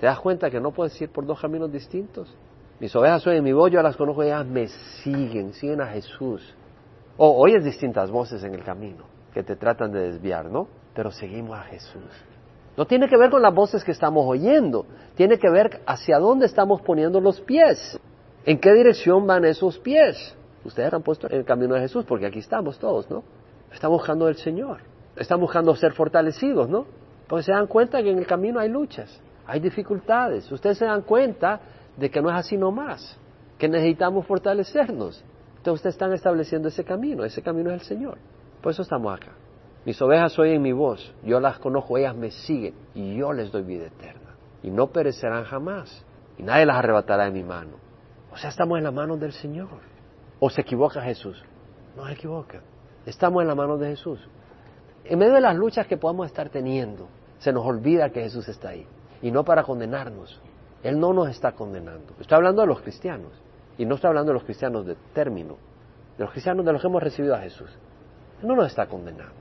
¿Te 0.00 0.06
das 0.06 0.18
cuenta 0.18 0.50
que 0.50 0.60
no 0.60 0.72
puedes 0.72 1.00
ir 1.00 1.08
por 1.10 1.24
dos 1.24 1.40
caminos 1.40 1.70
distintos? 1.70 2.34
Mis 2.80 2.94
ovejas 2.96 3.24
oyen 3.28 3.44
mi 3.44 3.52
voz, 3.52 3.70
yo 3.70 3.80
las 3.82 3.96
conozco 3.96 4.24
y 4.24 4.26
ellas 4.26 4.44
me 4.46 4.66
siguen, 4.66 5.52
siguen 5.52 5.80
a 5.80 5.86
Jesús. 5.86 6.42
O 7.16 7.40
oyes 7.40 7.62
distintas 7.62 8.10
voces 8.10 8.42
en 8.42 8.54
el 8.54 8.64
camino 8.64 9.04
que 9.32 9.44
te 9.44 9.54
tratan 9.54 9.92
de 9.92 10.10
desviar, 10.10 10.46
¿no? 10.46 10.66
Pero 10.92 11.12
seguimos 11.12 11.56
a 11.56 11.62
Jesús. 11.62 12.02
No 12.76 12.84
tiene 12.84 13.08
que 13.08 13.16
ver 13.16 13.30
con 13.30 13.42
las 13.42 13.54
voces 13.54 13.84
que 13.84 13.92
estamos 13.92 14.24
oyendo, 14.26 14.86
tiene 15.14 15.38
que 15.38 15.48
ver 15.48 15.82
hacia 15.86 16.18
dónde 16.18 16.46
estamos 16.46 16.80
poniendo 16.82 17.20
los 17.20 17.40
pies. 17.42 18.00
¿En 18.44 18.58
qué 18.58 18.72
dirección 18.72 19.24
van 19.24 19.44
esos 19.44 19.78
pies? 19.78 20.34
Ustedes 20.64 20.92
han 20.92 21.02
puesto 21.02 21.28
en 21.30 21.36
el 21.36 21.44
camino 21.44 21.74
de 21.74 21.82
Jesús, 21.82 22.04
porque 22.08 22.26
aquí 22.26 22.40
estamos 22.40 22.76
todos, 22.78 23.08
¿no? 23.08 23.22
Estamos 23.70 23.98
buscando 23.98 24.26
el 24.26 24.34
Señor 24.34 24.89
están 25.20 25.38
buscando 25.38 25.76
ser 25.76 25.92
fortalecidos, 25.92 26.68
¿no? 26.68 26.86
Porque 27.28 27.44
se 27.44 27.52
dan 27.52 27.66
cuenta 27.66 28.02
que 28.02 28.10
en 28.10 28.18
el 28.18 28.26
camino 28.26 28.58
hay 28.58 28.70
luchas, 28.70 29.20
hay 29.46 29.60
dificultades. 29.60 30.50
Ustedes 30.50 30.78
se 30.78 30.86
dan 30.86 31.02
cuenta 31.02 31.60
de 31.96 32.10
que 32.10 32.22
no 32.22 32.30
es 32.30 32.36
así 32.36 32.56
nomás, 32.56 33.18
que 33.58 33.68
necesitamos 33.68 34.26
fortalecernos. 34.26 35.22
Entonces 35.58 35.74
ustedes 35.74 35.94
están 35.94 36.14
estableciendo 36.14 36.68
ese 36.68 36.84
camino, 36.84 37.22
ese 37.24 37.42
camino 37.42 37.70
es 37.70 37.82
el 37.82 37.86
Señor. 37.86 38.16
Por 38.62 38.72
eso 38.72 38.80
estamos 38.80 39.14
acá. 39.14 39.32
Mis 39.84 40.00
ovejas 40.00 40.38
oyen 40.38 40.62
mi 40.62 40.72
voz, 40.72 41.14
yo 41.22 41.38
las 41.38 41.58
conozco, 41.58 41.98
ellas 41.98 42.16
me 42.16 42.30
siguen 42.30 42.74
y 42.94 43.16
yo 43.16 43.32
les 43.34 43.52
doy 43.52 43.62
vida 43.62 43.86
eterna. 43.86 44.36
Y 44.62 44.70
no 44.70 44.86
perecerán 44.86 45.44
jamás, 45.44 46.04
y 46.38 46.42
nadie 46.42 46.64
las 46.64 46.76
arrebatará 46.76 47.24
de 47.24 47.30
mi 47.30 47.42
mano. 47.42 47.72
O 48.32 48.38
sea, 48.38 48.48
estamos 48.48 48.78
en 48.78 48.84
la 48.84 48.90
mano 48.90 49.18
del 49.18 49.32
Señor. 49.32 49.68
¿O 50.38 50.48
se 50.48 50.62
equivoca 50.62 51.02
Jesús? 51.02 51.42
No 51.94 52.06
se 52.06 52.12
equivoca. 52.12 52.62
Estamos 53.04 53.42
en 53.42 53.48
la 53.48 53.54
mano 53.54 53.76
de 53.76 53.88
Jesús. 53.90 54.18
En 55.04 55.18
medio 55.18 55.34
de 55.34 55.40
las 55.40 55.56
luchas 55.56 55.86
que 55.86 55.96
podamos 55.96 56.26
estar 56.26 56.48
teniendo, 56.50 57.08
se 57.38 57.52
nos 57.52 57.64
olvida 57.64 58.10
que 58.10 58.22
Jesús 58.22 58.48
está 58.48 58.70
ahí. 58.70 58.86
Y 59.22 59.30
no 59.30 59.44
para 59.44 59.64
condenarnos. 59.64 60.40
Él 60.82 60.98
no 60.98 61.12
nos 61.12 61.28
está 61.28 61.52
condenando. 61.52 62.14
Estoy 62.20 62.36
hablando 62.36 62.62
de 62.62 62.68
los 62.68 62.80
cristianos. 62.80 63.32
Y 63.76 63.86
no 63.86 63.94
estoy 63.94 64.08
hablando 64.08 64.32
de 64.32 64.34
los 64.34 64.44
cristianos 64.44 64.86
de 64.86 64.96
término. 65.14 65.56
De 66.16 66.24
los 66.24 66.32
cristianos 66.32 66.64
de 66.64 66.72
los 66.72 66.80
que 66.80 66.88
hemos 66.88 67.02
recibido 67.02 67.34
a 67.34 67.40
Jesús. 67.40 67.70
Él 68.42 68.48
no 68.48 68.56
nos 68.56 68.66
está 68.66 68.86
condenando. 68.86 69.34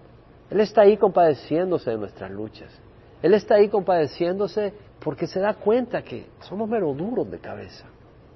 Él 0.49 0.61
está 0.61 0.81
ahí 0.81 0.97
compadeciéndose 0.97 1.91
de 1.91 1.97
nuestras 1.97 2.31
luchas. 2.31 2.71
Él 3.21 3.33
está 3.33 3.55
ahí 3.55 3.67
compadeciéndose 3.67 4.73
porque 4.99 5.27
se 5.27 5.39
da 5.39 5.53
cuenta 5.53 6.01
que 6.01 6.27
somos 6.39 6.69
mero 6.69 6.93
duros 6.93 7.29
de 7.29 7.39
cabeza. 7.39 7.85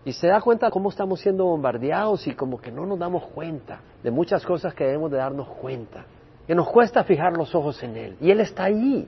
Y 0.06 0.12
se 0.12 0.28
da 0.28 0.42
cuenta 0.42 0.70
cómo 0.70 0.90
estamos 0.90 1.22
siendo 1.22 1.46
bombardeados 1.46 2.28
y 2.28 2.36
como 2.36 2.60
que 2.60 2.72
no 2.72 2.86
nos 2.86 3.00
damos 3.00 3.26
cuenta 3.28 3.80
de 4.04 4.12
muchas 4.12 4.46
cosas 4.46 4.74
que 4.74 4.84
debemos 4.84 5.10
de 5.10 5.18
darnos 5.18 5.48
cuenta 5.48 6.06
que 6.48 6.56
nos 6.56 6.70
cuesta 6.70 7.04
fijar 7.04 7.34
los 7.38 7.54
ojos 7.56 7.82
en 7.84 7.96
Él. 7.96 8.18
Y 8.20 8.32
Él 8.32 8.42
está 8.42 8.66
ahí. 8.66 9.08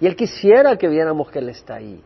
Y 0.00 0.06
Él 0.06 0.14
quisiera 0.14 0.76
que 0.76 0.88
viéramos 0.88 1.30
que 1.30 1.40
Él 1.40 1.48
está 1.48 1.74
ahí, 1.74 2.02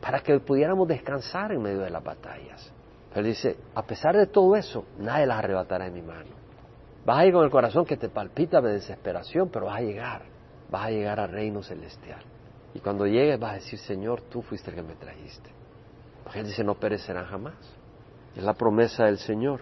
para 0.00 0.20
que 0.20 0.38
pudiéramos 0.40 0.88
descansar 0.88 1.52
en 1.52 1.62
medio 1.62 1.80
de 1.80 1.90
las 1.90 2.02
batallas. 2.02 2.72
Pero 3.12 3.26
dice, 3.26 3.56
a 3.74 3.82
pesar 3.82 4.16
de 4.16 4.26
todo 4.26 4.56
eso, 4.56 4.84
nadie 4.98 5.26
las 5.26 5.38
arrebatará 5.38 5.86
en 5.86 5.94
mi 5.94 6.02
mano. 6.02 6.30
Vas 7.04 7.18
a 7.18 7.26
ir 7.26 7.34
con 7.34 7.44
el 7.44 7.50
corazón 7.50 7.84
que 7.84 7.96
te 7.96 8.08
palpita 8.08 8.60
de 8.60 8.72
desesperación, 8.72 9.50
pero 9.50 9.66
vas 9.66 9.78
a 9.78 9.82
llegar. 9.82 10.22
Vas 10.70 10.86
a 10.86 10.90
llegar 10.90 11.20
al 11.20 11.30
reino 11.30 11.62
celestial. 11.62 12.22
Y 12.72 12.80
cuando 12.80 13.06
llegues 13.06 13.38
vas 13.38 13.52
a 13.52 13.54
decir, 13.56 13.78
Señor, 13.78 14.22
tú 14.22 14.40
fuiste 14.42 14.70
el 14.70 14.76
que 14.76 14.82
me 14.82 14.94
trajiste. 14.94 15.50
Porque 16.24 16.40
Él 16.40 16.46
dice, 16.46 16.64
no 16.64 16.74
perecerán 16.74 17.26
jamás. 17.26 17.54
Es 18.34 18.42
la 18.42 18.54
promesa 18.54 19.04
del 19.04 19.18
Señor 19.18 19.60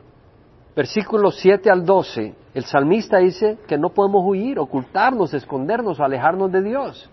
versículos 0.75 1.37
7 1.41 1.71
al 1.71 1.85
12, 1.85 2.35
el 2.55 2.65
salmista 2.65 3.19
dice 3.19 3.59
que 3.67 3.79
no 3.79 3.91
podemos 3.91 4.23
huir, 4.27 4.59
ocultarnos, 4.59 5.35
escondernos, 5.35 6.01
alejarnos 6.01 6.51
de 6.53 6.63
Dios. 6.63 7.11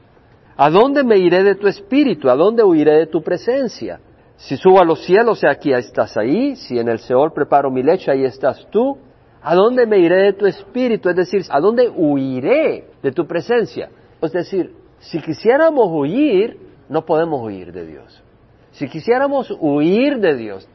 ¿A 0.57 0.69
dónde 0.69 1.03
me 1.03 1.17
iré 1.17 1.43
de 1.43 1.55
tu 1.55 1.67
espíritu? 1.67 2.29
¿A 2.29 2.35
dónde 2.35 2.63
huiré 2.63 2.97
de 2.97 3.07
tu 3.07 3.21
presencia? 3.21 4.01
Si 4.35 4.57
subo 4.57 4.81
a 4.81 4.85
los 4.85 5.05
cielos, 5.05 5.41
aquí 5.43 5.71
estás 5.71 6.17
ahí. 6.17 6.55
Si 6.55 6.77
en 6.77 6.89
el 6.89 6.99
Seol 6.99 7.31
preparo 7.31 7.71
mi 7.71 7.83
lecho, 7.83 8.11
ahí 8.11 8.25
estás 8.25 8.67
tú. 8.69 8.97
¿A 9.41 9.55
dónde 9.55 9.85
me 9.85 9.99
iré 9.99 10.23
de 10.23 10.33
tu 10.33 10.45
espíritu? 10.45 11.09
Es 11.09 11.15
decir, 11.15 11.43
¿a 11.49 11.61
dónde 11.61 11.89
huiré 11.89 12.89
de 13.01 13.11
tu 13.11 13.25
presencia? 13.25 13.89
Es 14.21 14.33
decir, 14.33 14.73
si 14.99 15.21
quisiéramos 15.21 15.87
huir, 15.89 16.57
no 16.89 17.05
podemos 17.05 17.41
huir 17.41 17.71
de 17.71 17.85
Dios. 17.85 18.23
Si 18.71 18.87
quisiéramos 18.89 19.49
huir 19.59 20.19
de 20.19 20.35
Dios, 20.35 20.67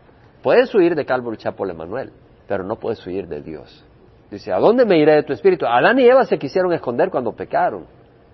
puedes 0.42 0.74
huir 0.74 0.94
de 0.94 1.04
Calvary 1.04 1.36
Chapel 1.36 1.70
Emanuel, 1.70 2.10
pero 2.46 2.64
no 2.64 2.76
puedes 2.76 3.04
huir 3.06 3.28
de 3.28 3.42
Dios. 3.42 3.84
Dice, 4.30 4.52
¿a 4.52 4.58
dónde 4.58 4.84
me 4.84 4.98
iré 4.98 5.14
de 5.14 5.22
tu 5.22 5.32
espíritu? 5.32 5.66
Adán 5.66 5.98
y 5.98 6.04
Eva 6.04 6.24
se 6.24 6.38
quisieron 6.38 6.72
esconder 6.72 7.10
cuando 7.10 7.32
pecaron. 7.32 7.86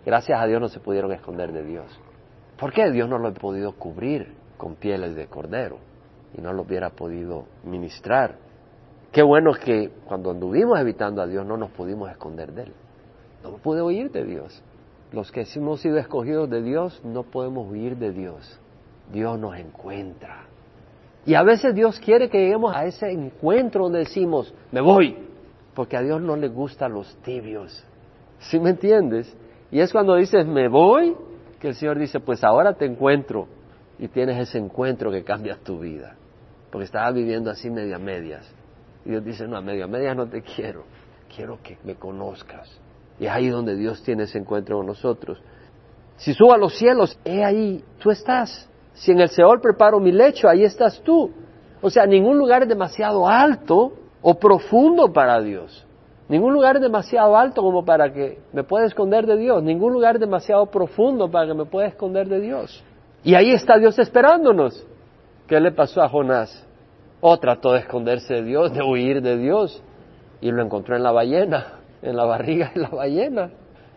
Gracias 0.05 0.40
a 0.40 0.47
Dios 0.47 0.61
no 0.61 0.69
se 0.69 0.81
pudieron 0.81 1.12
esconder 1.12 1.52
de 1.52 1.62
Dios. 1.62 2.00
¿Por 2.59 2.73
qué 2.73 2.90
Dios 2.90 3.09
no 3.09 3.19
lo 3.19 3.29
ha 3.29 3.33
podido 3.33 3.73
cubrir 3.73 4.35
con 4.57 4.76
pieles 4.76 5.14
de 5.14 5.26
cordero 5.26 5.79
y 6.37 6.40
no 6.40 6.52
lo 6.52 6.62
hubiera 6.62 6.90
podido 6.90 7.47
ministrar? 7.64 8.37
Qué 9.12 9.23
bueno 9.23 9.52
que 9.52 9.90
cuando 10.07 10.31
anduvimos 10.31 10.79
evitando 10.79 11.21
a 11.21 11.26
Dios 11.26 11.45
no 11.45 11.57
nos 11.57 11.71
pudimos 11.71 12.11
esconder 12.11 12.52
de 12.52 12.62
Él. 12.64 12.73
No 13.43 13.57
pude 13.57 13.83
huir 13.83 14.11
de 14.11 14.25
Dios. 14.25 14.62
Los 15.12 15.33
que 15.33 15.45
hemos 15.57 15.81
sido 15.81 15.99
escogidos 15.99 16.49
de 16.49 16.62
Dios 16.62 17.00
no 17.05 17.25
podemos 17.25 17.69
huir 17.69 17.97
de 17.97 18.12
Dios. 18.12 18.61
Dios 19.12 19.38
nos 19.38 19.57
encuentra. 19.57 20.50
Y 21.26 21.34
a 21.34 21.42
veces 21.42 21.74
Dios 21.74 22.00
quiere 22.00 22.28
que 22.28 22.38
lleguemos 22.38 22.74
a 22.74 22.86
ese 22.86 23.10
encuentro 23.10 23.84
donde 23.84 24.00
decimos, 24.00 24.54
me 24.72 24.80
voy, 24.80 25.16
porque 25.74 25.96
a 25.96 26.02
Dios 26.02 26.20
no 26.20 26.36
le 26.36 26.48
gustan 26.48 26.92
los 26.92 27.14
tibios. 27.22 27.84
¿Sí 28.38 28.58
me 28.58 28.70
entiendes? 28.70 29.36
Y 29.70 29.80
es 29.80 29.92
cuando 29.92 30.14
dices, 30.16 30.46
me 30.46 30.68
voy, 30.68 31.14
que 31.60 31.68
el 31.68 31.74
Señor 31.74 31.98
dice, 31.98 32.20
pues 32.20 32.42
ahora 32.42 32.72
te 32.74 32.86
encuentro. 32.86 33.46
Y 33.98 34.08
tienes 34.08 34.38
ese 34.48 34.56
encuentro 34.56 35.10
que 35.10 35.22
cambia 35.22 35.58
tu 35.62 35.78
vida. 35.78 36.16
porque 36.70 36.84
estaba 36.84 37.10
viviendo 37.10 37.50
así 37.50 37.68
media 37.68 37.98
medias. 37.98 38.50
Y 39.04 39.10
Dios 39.10 39.24
dice, 39.24 39.46
no, 39.46 39.56
a 39.56 39.60
media 39.60 39.86
medias 39.86 40.16
no 40.16 40.26
te 40.26 40.40
quiero, 40.40 40.84
quiero 41.34 41.58
que 41.62 41.76
me 41.84 41.96
conozcas. 41.96 42.70
Y 43.18 43.26
es 43.26 43.30
ahí 43.30 43.48
donde 43.48 43.76
Dios 43.76 44.02
tiene 44.02 44.22
ese 44.22 44.38
encuentro 44.38 44.78
con 44.78 44.86
nosotros. 44.86 45.38
Si 46.16 46.32
subo 46.32 46.54
a 46.54 46.58
los 46.58 46.78
cielos, 46.78 47.18
he 47.24 47.44
ahí, 47.44 47.84
tú 47.98 48.10
estás. 48.10 48.69
Si 49.00 49.12
en 49.12 49.21
el 49.21 49.30
Seol 49.30 49.62
preparo 49.62 49.99
mi 49.99 50.12
lecho, 50.12 50.47
ahí 50.47 50.62
estás 50.62 51.00
tú. 51.00 51.30
O 51.80 51.88
sea, 51.88 52.04
ningún 52.04 52.37
lugar 52.37 52.64
es 52.64 52.69
demasiado 52.69 53.26
alto 53.26 53.95
o 54.21 54.35
profundo 54.35 55.11
para 55.11 55.40
Dios. 55.40 55.87
Ningún 56.28 56.52
lugar 56.52 56.76
es 56.76 56.83
demasiado 56.83 57.35
alto 57.35 57.62
como 57.62 57.83
para 57.83 58.12
que 58.12 58.40
me 58.52 58.62
pueda 58.62 58.85
esconder 58.85 59.26
de 59.26 59.38
Dios. 59.38 59.62
Ningún 59.62 59.95
lugar 59.95 60.16
es 60.16 60.21
demasiado 60.21 60.66
profundo 60.66 61.30
para 61.30 61.47
que 61.47 61.54
me 61.54 61.64
pueda 61.64 61.87
esconder 61.87 62.28
de 62.28 62.40
Dios. 62.40 62.85
Y 63.25 63.35
ahí 63.37 63.52
está 63.52 63.78
Dios 63.78 63.99
esperándonos. 63.99 64.87
¿Qué 65.47 65.59
le 65.61 65.73
pasó 65.73 66.02
a 66.02 66.09
Jonás? 66.11 66.66
O 67.23 67.38
trató 67.38 67.73
de 67.73 67.78
esconderse 67.78 68.35
de 68.35 68.42
Dios, 68.42 68.71
de 68.75 68.83
huir 68.83 69.23
de 69.23 69.38
Dios, 69.38 69.83
y 70.42 70.50
lo 70.50 70.62
encontró 70.62 70.95
en 70.95 71.02
la 71.02 71.11
ballena, 71.11 71.80
en 72.02 72.16
la 72.19 72.26
barriga 72.26 72.71
de 72.75 72.83
la 72.83 72.90
ballena. 72.90 73.50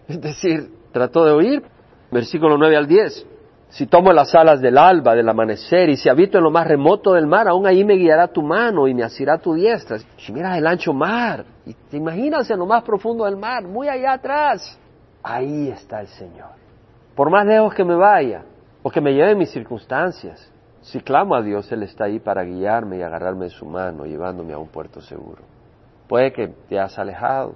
Es 0.07 0.22
decir, 0.22 0.69
trató 0.93 1.25
de 1.25 1.33
huir. 1.33 1.63
Versículo 2.10 2.57
9 2.57 2.77
al 2.77 2.88
10. 2.88 3.32
Si 3.73 3.87
tomo 3.87 4.13
las 4.13 4.35
alas 4.35 4.61
del 4.61 4.77
alba, 4.77 5.15
del 5.15 5.27
amanecer, 5.27 5.89
y 5.89 5.97
si 5.97 6.07
habito 6.07 6.37
en 6.37 6.43
lo 6.43 6.51
más 6.51 6.67
remoto 6.67 7.13
del 7.13 7.25
mar, 7.25 7.47
aún 7.47 7.65
ahí 7.65 7.83
me 7.83 7.95
guiará 7.95 8.27
tu 8.27 8.43
mano 8.43 8.87
y 8.87 8.93
me 8.93 9.01
asirá 9.01 9.39
tu 9.39 9.55
diestra. 9.55 9.97
Si 10.15 10.31
miras 10.31 10.59
el 10.59 10.67
ancho 10.67 10.93
mar, 10.93 11.43
y 11.65 11.73
te 11.73 11.97
imaginas 11.97 12.47
en 12.51 12.59
lo 12.59 12.67
más 12.67 12.83
profundo 12.83 13.25
del 13.25 13.35
mar, 13.35 13.63
muy 13.63 13.89
allá 13.89 14.13
atrás, 14.13 14.79
ahí 15.23 15.69
está 15.69 16.01
el 16.01 16.07
Señor. 16.09 16.51
Por 17.15 17.31
más 17.31 17.47
lejos 17.47 17.73
que 17.73 17.83
me 17.83 17.95
vaya, 17.95 18.43
o 18.83 18.91
que 18.91 19.01
me 19.01 19.11
lleve 19.11 19.33
mis 19.33 19.49
circunstancias, 19.49 20.51
si 20.81 20.99
clamo 20.99 21.33
a 21.33 21.41
Dios, 21.41 21.71
Él 21.71 21.81
está 21.81 22.05
ahí 22.05 22.19
para 22.19 22.43
guiarme 22.43 22.99
y 22.99 23.01
agarrarme 23.01 23.45
de 23.45 23.51
su 23.51 23.65
mano, 23.65 24.05
llevándome 24.05 24.53
a 24.53 24.59
un 24.59 24.67
puerto 24.67 25.01
seguro. 25.01 25.41
Puede 26.07 26.31
que 26.31 26.47
te 26.69 26.79
has 26.79 26.99
alejado. 26.99 27.55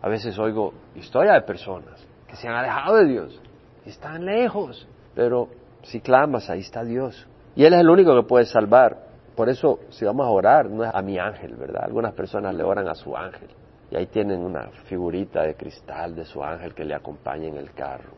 A 0.00 0.08
veces 0.08 0.38
oigo 0.38 0.72
historias 0.94 1.34
de 1.34 1.42
personas 1.42 2.06
que 2.26 2.36
se 2.36 2.48
han 2.48 2.54
alejado 2.54 2.96
de 2.96 3.04
Dios 3.06 3.42
están 3.84 4.24
lejos 4.24 4.88
pero 5.18 5.48
si 5.82 6.00
clamas, 6.00 6.50
ahí 6.50 6.60
está 6.60 6.84
Dios. 6.84 7.26
Y 7.54 7.64
Él 7.64 7.74
es 7.74 7.80
el 7.80 7.88
único 7.88 8.14
que 8.14 8.26
puede 8.26 8.44
salvar. 8.44 9.08
Por 9.36 9.48
eso, 9.48 9.80
si 9.90 10.04
vamos 10.04 10.26
a 10.26 10.30
orar, 10.30 10.68
no 10.70 10.84
es 10.84 10.90
a 10.92 11.00
mi 11.02 11.18
ángel, 11.18 11.54
¿verdad? 11.56 11.84
Algunas 11.84 12.12
personas 12.14 12.54
le 12.54 12.64
oran 12.64 12.88
a 12.88 12.94
su 12.94 13.16
ángel. 13.16 13.48
Y 13.90 13.96
ahí 13.96 14.06
tienen 14.06 14.40
una 14.40 14.68
figurita 14.84 15.42
de 15.42 15.54
cristal 15.54 16.14
de 16.14 16.24
su 16.24 16.42
ángel 16.42 16.74
que 16.74 16.84
le 16.84 16.94
acompaña 16.94 17.46
en 17.48 17.56
el 17.56 17.72
carro. 17.72 18.12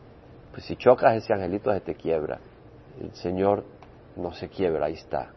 Pues 0.51 0.65
si 0.65 0.75
chocas 0.75 1.15
ese 1.15 1.33
angelito 1.33 1.71
se 1.71 1.79
te 1.81 1.95
quiebra. 1.95 2.39
El 2.99 3.13
Señor 3.13 3.63
no 4.15 4.33
se 4.33 4.49
quiebra, 4.49 4.87
ahí 4.87 4.93
está. 4.93 5.29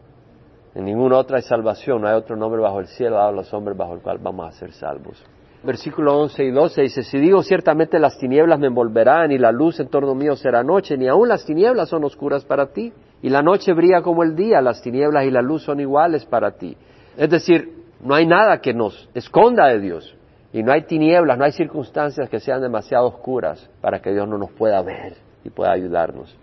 En 0.73 0.85
ninguna 0.85 1.17
otra 1.17 1.37
hay 1.37 1.43
salvación, 1.43 2.01
no 2.01 2.07
hay 2.07 2.15
otro 2.15 2.35
nombre 2.35 2.61
bajo 2.61 2.81
el 2.81 2.87
cielo 2.87 3.15
dado 3.15 3.29
a 3.29 3.31
los 3.31 3.53
hombres 3.53 3.77
bajo 3.77 3.93
el 3.93 4.01
cual 4.01 4.17
vamos 4.17 4.47
a 4.47 4.57
ser 4.57 4.73
salvos 4.73 5.23
versículo 5.65 6.17
11 6.21 6.43
y 6.43 6.51
12 6.51 6.81
dice, 6.83 7.03
si 7.03 7.17
digo 7.17 7.43
ciertamente 7.43 7.99
las 7.99 8.17
tinieblas 8.17 8.59
me 8.59 8.67
envolverán 8.67 9.31
y 9.31 9.37
la 9.37 9.51
luz 9.51 9.79
en 9.79 9.87
torno 9.89 10.15
mío 10.15 10.35
será 10.35 10.63
noche, 10.63 10.97
ni 10.97 11.07
aun 11.07 11.27
las 11.27 11.45
tinieblas 11.45 11.89
son 11.89 12.03
oscuras 12.03 12.45
para 12.45 12.67
ti, 12.67 12.93
y 13.21 13.29
la 13.29 13.41
noche 13.41 13.73
brilla 13.73 14.01
como 14.01 14.23
el 14.23 14.35
día, 14.35 14.61
las 14.61 14.81
tinieblas 14.81 15.25
y 15.25 15.31
la 15.31 15.41
luz 15.41 15.63
son 15.63 15.79
iguales 15.79 16.25
para 16.25 16.51
ti. 16.51 16.77
Es 17.17 17.29
decir, 17.29 17.73
no 18.01 18.15
hay 18.15 18.25
nada 18.25 18.61
que 18.61 18.73
nos 18.73 19.09
esconda 19.13 19.67
de 19.67 19.79
Dios, 19.79 20.15
y 20.53 20.63
no 20.63 20.71
hay 20.71 20.83
tinieblas, 20.83 21.37
no 21.37 21.43
hay 21.43 21.51
circunstancias 21.51 22.29
que 22.29 22.39
sean 22.39 22.61
demasiado 22.61 23.07
oscuras 23.07 23.69
para 23.81 24.01
que 24.01 24.13
Dios 24.13 24.27
no 24.27 24.37
nos 24.37 24.51
pueda 24.51 24.81
ver 24.81 25.15
y 25.43 25.49
pueda 25.49 25.73
ayudarnos. 25.73 26.33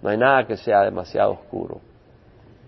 No 0.00 0.08
hay 0.08 0.16
nada 0.16 0.46
que 0.46 0.56
sea 0.56 0.84
demasiado 0.84 1.32
oscuro. 1.32 1.80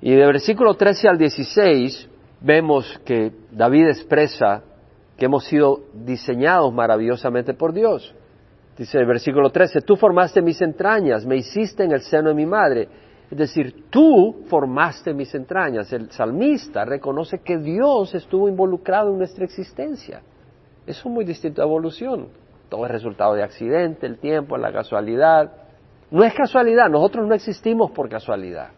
Y 0.02 0.14
de 0.14 0.26
versículo 0.26 0.74
13 0.74 1.08
al 1.08 1.16
16 1.16 2.08
vemos 2.40 3.00
que 3.04 3.32
David 3.50 3.88
expresa 3.88 4.62
que 5.20 5.26
hemos 5.26 5.44
sido 5.44 5.80
diseñados 5.92 6.72
maravillosamente 6.72 7.52
por 7.52 7.74
Dios. 7.74 8.14
Dice 8.78 8.96
el 8.96 9.04
versículo 9.04 9.50
13, 9.50 9.82
tú 9.82 9.94
formaste 9.94 10.40
mis 10.40 10.62
entrañas, 10.62 11.26
me 11.26 11.36
hiciste 11.36 11.84
en 11.84 11.92
el 11.92 12.00
seno 12.00 12.30
de 12.30 12.34
mi 12.34 12.46
madre. 12.46 12.88
Es 13.30 13.36
decir, 13.36 13.84
tú 13.90 14.44
formaste 14.48 15.12
mis 15.12 15.34
entrañas. 15.34 15.92
El 15.92 16.10
salmista 16.10 16.86
reconoce 16.86 17.40
que 17.40 17.58
Dios 17.58 18.14
estuvo 18.14 18.48
involucrado 18.48 19.10
en 19.10 19.18
nuestra 19.18 19.44
existencia. 19.44 20.22
Eso 20.86 21.08
es 21.08 21.14
muy 21.14 21.26
distinto 21.26 21.60
a 21.60 21.66
evolución. 21.66 22.28
Todo 22.70 22.86
es 22.86 22.90
resultado 22.90 23.34
de 23.34 23.42
accidente, 23.42 24.06
el 24.06 24.16
tiempo, 24.16 24.56
la 24.56 24.72
casualidad. 24.72 25.52
No 26.10 26.24
es 26.24 26.32
casualidad, 26.32 26.88
nosotros 26.88 27.28
no 27.28 27.34
existimos 27.34 27.90
por 27.90 28.08
casualidad. 28.08 28.70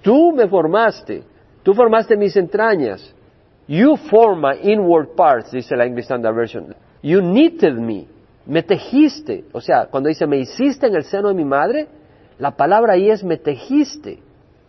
Tú 0.00 0.32
me 0.32 0.48
formaste, 0.48 1.22
tú 1.62 1.74
formaste 1.74 2.16
mis 2.16 2.34
entrañas. 2.34 3.14
You 3.68 3.96
form 4.10 4.40
my 4.40 4.54
inward 4.62 5.14
parts, 5.14 5.52
dice 5.52 5.76
la 5.76 5.84
English 5.84 6.04
Standard 6.04 6.34
Version. 6.34 6.74
You 7.02 7.20
knitted 7.20 7.74
me. 7.74 8.08
Me 8.46 8.62
tejiste. 8.62 9.44
O 9.52 9.60
sea, 9.60 9.86
cuando 9.86 10.08
dice 10.08 10.26
me 10.26 10.38
hiciste 10.38 10.88
en 10.88 10.96
el 10.96 11.04
seno 11.04 11.28
de 11.28 11.34
mi 11.34 11.44
madre, 11.44 11.86
la 12.38 12.56
palabra 12.56 12.94
ahí 12.94 13.08
es 13.08 13.22
me 13.22 13.36
tejiste. 13.36 14.18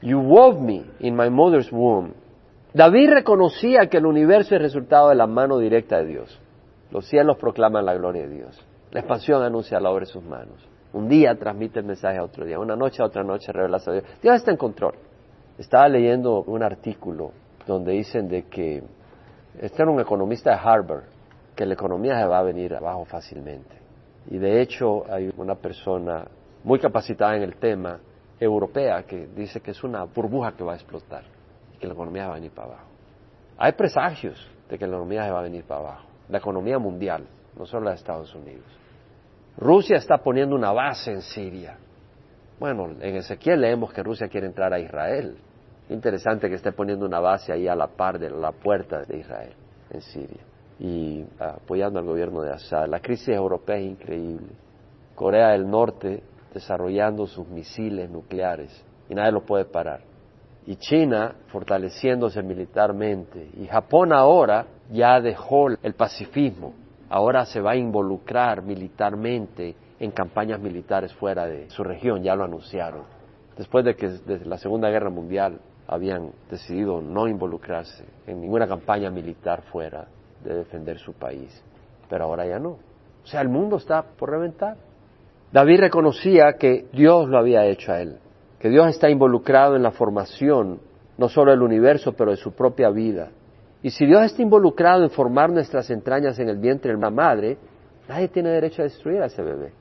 You 0.02 0.20
wove 0.20 0.60
me 0.62 0.84
in 1.00 1.16
my 1.16 1.30
mother's 1.30 1.72
womb. 1.72 2.14
David 2.74 3.12
reconocía 3.12 3.88
que 3.88 3.98
el 3.98 4.06
universo 4.06 4.56
es 4.56 4.62
resultado 4.62 5.10
de 5.10 5.16
la 5.16 5.28
mano 5.28 5.60
directa 5.60 5.98
de 5.98 6.06
Dios. 6.06 6.40
Los 6.92 7.08
cielos 7.08 7.38
proclaman 7.38 7.86
la 7.86 7.96
gloria 7.96 8.24
de 8.28 8.36
Dios. 8.36 8.66
La 8.92 9.00
expansión 9.00 9.42
anuncia 9.42 9.80
la 9.80 9.90
obra 9.90 10.06
de 10.06 10.12
sus 10.12 10.24
manos. 10.24 10.68
Un 10.92 11.08
día 11.08 11.36
transmite 11.36 11.80
el 11.80 11.86
mensaje 11.86 12.18
a 12.18 12.24
otro 12.24 12.46
día. 12.46 12.60
Una 12.60 12.76
noche 12.76 13.02
a 13.02 13.06
otra 13.06 13.24
noche 13.24 13.52
revela 13.52 13.78
a 13.78 13.92
Dios. 13.92 14.04
Dios 14.22 14.36
está 14.36 14.52
en 14.52 14.58
control. 14.58 14.94
Estaba 15.58 15.88
leyendo 15.88 16.44
un 16.44 16.62
artículo 16.62 17.32
donde 17.66 17.94
dicen 17.94 18.28
de 18.28 18.44
que 18.44 18.84
este 19.60 19.82
era 19.82 19.92
un 19.92 20.00
economista 20.00 20.52
de 20.52 20.58
Harvard, 20.58 21.04
que 21.56 21.66
la 21.66 21.74
economía 21.74 22.20
se 22.20 22.26
va 22.26 22.40
a 22.40 22.44
venir 22.44 22.74
abajo 22.76 23.06
fácilmente. 23.06 23.76
Y 24.28 24.38
de 24.38 24.62
hecho 24.62 25.04
hay 25.12 25.32
una 25.38 25.56
persona 25.56 26.26
muy 26.64 26.80
capacitada 26.80 27.36
en 27.36 27.44
el 27.44 27.56
tema, 27.58 28.00
europea, 28.40 29.04
que 29.04 29.28
dice 29.28 29.62
que 29.62 29.72
es 29.72 29.84
una 29.84 30.04
burbuja 30.06 30.54
que 30.54 30.64
va 30.64 30.74
a 30.74 30.76
explotar 30.76 31.24
y 31.74 31.78
que 31.78 31.88
la 31.88 31.94
economía 31.94 32.28
va 32.28 32.34
a 32.34 32.36
venir 32.36 32.52
para 32.52 32.70
abajo. 32.70 32.88
Hay 33.58 33.74
presagios 33.74 34.50
de 34.70 34.78
que 34.78 34.86
la 34.86 34.94
economía 34.94 35.26
se 35.26 35.32
va 35.32 35.40
a 35.40 35.44
venir 35.44 35.64
para 35.64 35.82
abajo, 35.82 36.08
la 36.30 36.40
economía 36.40 36.80
mundial, 36.80 37.26
no 37.58 37.66
solo 37.66 37.86
la 37.86 37.92
de 37.92 37.98
Estados 37.98 38.34
Unidos. 38.36 38.66
Rusia 39.58 39.98
está 39.98 40.18
poniendo 40.18 40.56
una 40.56 40.72
base 40.72 41.12
en 41.12 41.22
Siria. 41.22 41.78
Bueno, 42.60 42.90
en 43.00 43.16
Ezequiel 43.16 43.62
leemos 43.62 43.94
que 43.94 44.02
Rusia 44.02 44.28
quiere 44.28 44.48
entrar 44.48 44.74
a 44.74 44.80
Israel. 44.80 45.38
Interesante 45.90 46.50
que 46.50 46.56
esté 46.56 46.72
poniendo 46.72 47.06
una 47.06 47.20
base 47.20 47.52
ahí 47.52 47.68
a 47.68 47.76
la 47.76 47.88
par 47.88 48.18
de 48.18 48.30
la 48.30 48.52
puerta 48.52 49.04
de 49.04 49.18
Israel, 49.18 49.54
en 49.90 50.02
Siria, 50.02 50.42
y 50.80 51.26
apoyando 51.40 52.00
al 52.00 52.06
gobierno 52.06 52.42
de 52.42 52.52
Assad. 52.52 52.88
La 52.88 53.00
crisis 53.00 53.30
europea 53.30 53.78
es 53.78 53.86
increíble. 53.86 54.48
Corea 55.16 55.50
del 55.50 55.70
Norte 55.70 56.24
desarrollando 56.54 57.28
sus 57.28 57.48
misiles 57.48 58.10
nucleares 58.10 58.84
y 59.10 59.16
nadie 59.16 59.32
lo 59.32 59.42
puede 59.42 59.66
parar. 59.66 60.02
Y 60.66 60.78
China 60.78 61.36
fortaleciéndose 61.48 62.42
militarmente. 62.42 63.50
Y 63.58 63.68
Japón 63.68 64.14
ahora 64.14 64.66
ya 64.90 65.20
dejó 65.20 65.68
el 65.70 65.94
pacifismo. 65.94 66.74
Ahora 67.10 67.46
se 67.46 67.60
va 67.60 67.72
a 67.72 67.76
involucrar 67.76 68.62
militarmente 68.64 69.76
en 70.00 70.12
campañas 70.12 70.60
militares 70.60 71.14
fuera 71.14 71.46
de 71.46 71.70
su 71.70 71.84
región, 71.84 72.24
ya 72.24 72.36
lo 72.36 72.46
anunciaron. 72.46 73.04
Después 73.58 73.86
de 73.86 73.96
que 73.96 74.08
desde 74.08 74.46
la 74.46 74.58
Segunda 74.58 74.90
Guerra 74.90 75.10
Mundial 75.10 75.60
habían 75.88 76.32
decidido 76.50 77.02
no 77.02 77.28
involucrarse 77.28 78.06
en 78.28 78.42
ninguna 78.42 78.68
campaña 78.68 79.10
militar 79.10 79.64
fuera 79.72 80.08
de 80.44 80.56
defender 80.56 80.98
su 81.00 81.14
país. 81.14 81.64
Pero 82.10 82.26
ahora 82.26 82.46
ya 82.46 82.60
no. 82.60 82.70
O 83.24 83.26
sea, 83.28 83.42
el 83.42 83.50
mundo 83.50 83.78
está 83.78 84.04
por 84.04 84.30
reventar. 84.30 84.78
David 85.52 85.82
reconocía 85.82 86.54
que 86.54 86.88
Dios 86.92 87.30
lo 87.30 87.38
había 87.38 87.66
hecho 87.66 87.92
a 87.92 88.02
él, 88.02 88.18
que 88.60 88.70
Dios 88.70 88.88
está 88.88 89.10
involucrado 89.10 89.76
en 89.76 89.84
la 89.84 89.92
formación 89.92 90.80
no 91.18 91.30
solo 91.30 91.52
del 91.52 91.62
universo, 91.62 92.14
pero 92.14 92.32
de 92.32 92.38
su 92.38 92.54
propia 92.54 92.90
vida. 92.90 93.30
Y 93.84 93.92
si 93.92 94.06
Dios 94.06 94.24
está 94.24 94.42
involucrado 94.42 95.04
en 95.04 95.10
formar 95.10 95.52
nuestras 95.52 95.90
entrañas 95.90 96.40
en 96.40 96.50
el 96.50 96.58
vientre 96.58 96.94
de 96.94 97.00
la 97.00 97.10
madre, 97.10 97.58
nadie 98.08 98.30
tiene 98.30 98.50
derecho 98.50 98.82
a 98.82 98.86
destruir 98.86 99.22
a 99.22 99.28
ese 99.28 99.42
bebé. 99.44 99.72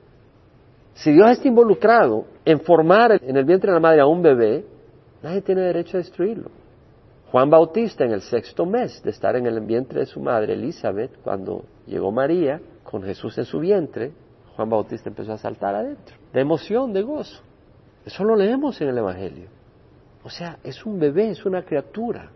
Si 0.93 1.11
Dios 1.11 1.31
está 1.31 1.47
involucrado 1.47 2.25
en 2.45 2.59
formar 2.59 3.19
en 3.23 3.35
el 3.35 3.45
vientre 3.45 3.71
de 3.71 3.75
la 3.75 3.79
madre 3.79 4.01
a 4.01 4.05
un 4.05 4.21
bebé, 4.21 4.65
Nadie 5.23 5.41
tiene 5.41 5.61
derecho 5.61 5.97
a 5.97 6.01
destruirlo. 6.01 6.51
Juan 7.31 7.49
Bautista, 7.49 8.03
en 8.03 8.11
el 8.11 8.21
sexto 8.21 8.65
mes 8.65 9.01
de 9.01 9.09
estar 9.09 9.35
en 9.35 9.47
el 9.47 9.59
vientre 9.61 10.01
de 10.01 10.05
su 10.05 10.19
madre 10.19 10.53
Elizabeth, 10.53 11.17
cuando 11.23 11.63
llegó 11.87 12.11
María 12.11 12.61
con 12.83 13.01
Jesús 13.01 13.37
en 13.39 13.45
su 13.45 13.59
vientre, 13.59 14.11
Juan 14.55 14.69
Bautista 14.69 15.09
empezó 15.09 15.33
a 15.33 15.37
saltar 15.37 15.73
adentro, 15.73 16.15
de 16.31 16.41
emoción, 16.41 16.93
de 16.93 17.01
gozo. 17.01 17.41
Eso 18.05 18.23
lo 18.23 18.35
leemos 18.35 18.79
en 18.81 18.89
el 18.89 18.97
Evangelio. 18.97 19.47
O 20.23 20.29
sea, 20.29 20.59
es 20.63 20.85
un 20.85 20.99
bebé, 20.99 21.29
es 21.31 21.45
una 21.45 21.63
criatura. 21.63 22.29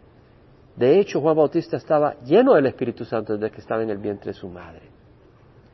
De 0.75 0.99
hecho, 0.99 1.21
Juan 1.21 1.35
Bautista 1.35 1.77
estaba 1.77 2.15
lleno 2.21 2.55
del 2.55 2.67
Espíritu 2.67 3.05
Santo 3.05 3.37
desde 3.37 3.51
que 3.51 3.61
estaba 3.61 3.83
en 3.83 3.89
el 3.89 3.97
vientre 3.97 4.31
de 4.31 4.39
su 4.39 4.47
madre. 4.47 4.83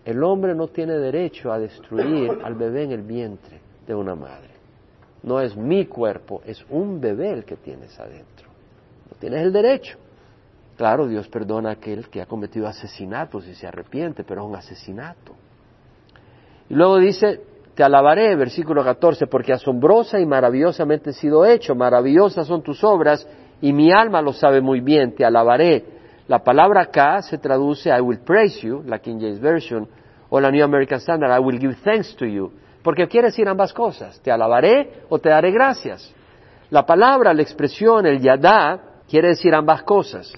El 0.04 0.21
hombre 0.23 0.54
no 0.54 0.67
tiene 0.67 0.97
derecho 0.97 1.52
a 1.52 1.60
destruir 1.60 2.39
al 2.43 2.56
bebé 2.56 2.84
en 2.84 2.91
el 2.91 3.04
vientre 3.04 3.62
de 3.88 3.95
una 3.95 4.15
madre. 4.15 4.52
No 5.23 5.39
es 5.39 5.55
mi 5.55 5.86
cuerpo, 5.86 6.41
es 6.45 6.63
un 6.69 6.99
bebé 6.99 7.31
el 7.31 7.45
que 7.45 7.55
tienes 7.55 7.97
adentro. 7.99 8.49
No 9.09 9.17
tienes 9.17 9.41
el 9.41 9.53
derecho. 9.53 9.97
Claro, 10.75 11.07
Dios 11.07 11.27
perdona 11.29 11.69
a 11.69 11.73
aquel 11.73 12.09
que 12.09 12.21
ha 12.21 12.25
cometido 12.25 12.67
asesinatos 12.67 13.47
y 13.47 13.55
se 13.55 13.67
arrepiente, 13.67 14.23
pero 14.23 14.41
es 14.41 14.47
un 14.49 14.55
asesinato. 14.55 15.33
Y 16.69 16.73
luego 16.73 16.97
dice, 16.97 17.41
te 17.75 17.83
alabaré, 17.83 18.36
versículo 18.36 18.83
14, 18.83 19.27
porque 19.27 19.53
asombrosa 19.53 20.19
y 20.19 20.25
maravillosamente 20.25 21.12
he 21.12 21.13
sido 21.13 21.45
hecho, 21.45 21.75
maravillosas 21.75 22.47
son 22.47 22.62
tus 22.62 22.83
obras 22.83 23.27
y 23.62 23.71
mi 23.71 23.91
alma 23.91 24.21
lo 24.21 24.33
sabe 24.33 24.62
muy 24.62 24.81
bien, 24.81 25.15
te 25.15 25.23
alabaré. 25.23 25.86
La 26.27 26.43
palabra 26.43 26.81
acá 26.81 27.21
se 27.21 27.38
traduce 27.38 27.89
I 27.89 28.01
will 28.01 28.19
praise 28.19 28.59
you, 28.62 28.83
la 28.86 28.99
King 28.99 29.19
James 29.19 29.39
Version, 29.39 29.88
o 30.29 30.39
la 30.39 30.51
New 30.51 30.63
American 30.63 30.99
Standard, 30.99 31.31
I 31.31 31.39
will 31.39 31.59
give 31.59 31.75
thanks 31.83 32.15
to 32.15 32.25
you, 32.25 32.51
porque 32.84 33.08
quiere 33.08 33.28
decir 33.28 33.48
ambas 33.48 33.74
cosas, 33.74 34.19
te 34.22 34.32
alabaré 34.32 35.06
o 35.10 35.17
te 35.17 35.30
daré 35.30 35.52
gracias. 35.52 36.13
La 36.69 36.86
palabra, 36.86 37.34
la 37.34 37.41
expresión, 37.41 38.06
el 38.06 38.19
yadá, 38.19 38.80
quiere 39.08 39.30
decir 39.30 39.56
ambas 39.56 39.84
cosas. 39.84 40.34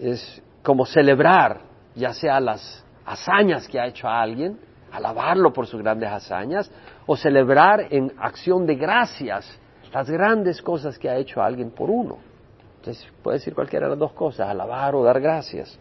Es 0.00 0.42
como 0.62 0.86
celebrar, 0.86 1.60
ya 1.94 2.14
sea 2.14 2.40
las 2.40 2.84
hazañas 3.04 3.68
que 3.68 3.78
ha 3.78 3.86
hecho 3.86 4.08
a 4.08 4.20
alguien, 4.20 4.58
alabarlo 4.92 5.52
por 5.52 5.66
sus 5.66 5.82
grandes 5.82 6.10
hazañas, 6.10 6.70
o 7.06 7.16
celebrar 7.16 7.88
en 7.90 8.12
acción 8.18 8.66
de 8.66 8.76
gracias 8.76 9.60
las 9.92 10.08
grandes 10.08 10.62
cosas 10.62 10.98
que 10.98 11.10
ha 11.10 11.16
hecho 11.16 11.42
alguien 11.42 11.70
por 11.70 11.90
uno. 11.90 12.18
Entonces 12.78 13.06
puede 13.22 13.38
decir 13.38 13.54
cualquiera 13.54 13.86
de 13.86 13.90
las 13.90 13.98
dos 13.98 14.12
cosas, 14.12 14.48
alabar 14.48 14.94
o 14.94 15.04
dar 15.04 15.20
gracias. 15.20 15.78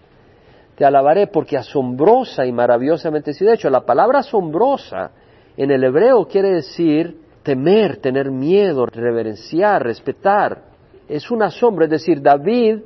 Te 0.76 0.86
alabaré 0.86 1.28
porque 1.28 1.58
asombrosa 1.58 2.46
y 2.46 2.52
maravillosamente 2.52 3.32
he 3.32 3.34
sido 3.34 3.54
hecho. 3.54 3.70
La 3.70 3.82
palabra 3.82 4.20
asombrosa 4.20 5.12
en 5.58 5.72
el 5.72 5.84
hebreo 5.84 6.28
quiere 6.28 6.50
decir 6.50 7.22
temer, 7.44 7.98
tener 7.98 8.32
miedo, 8.32 8.86
reverenciar, 8.86 9.84
respetar. 9.84 10.64
Es 11.08 11.30
un 11.30 11.44
asombro, 11.44 11.86
es 11.86 11.92
decir, 11.92 12.22
David 12.22 12.80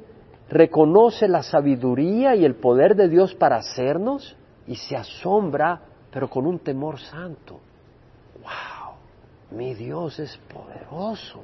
reconoce 0.50 1.28
la 1.28 1.44
sabiduría 1.44 2.36
y 2.36 2.46
el 2.46 2.56
poder 2.56 2.96
de 2.96 3.10
Dios 3.10 3.36
para 3.36 3.58
hacernos 3.58 4.36
y 4.66 4.76
se 4.76 4.96
asombra, 4.96 5.82
pero 6.12 6.30
con 6.30 6.46
un 6.46 6.60
temor 6.60 7.00
santo. 7.00 7.60
¡Wow! 8.42 9.58
Mi 9.58 9.74
Dios 9.74 10.20
es 10.20 10.38
poderoso, 10.38 11.42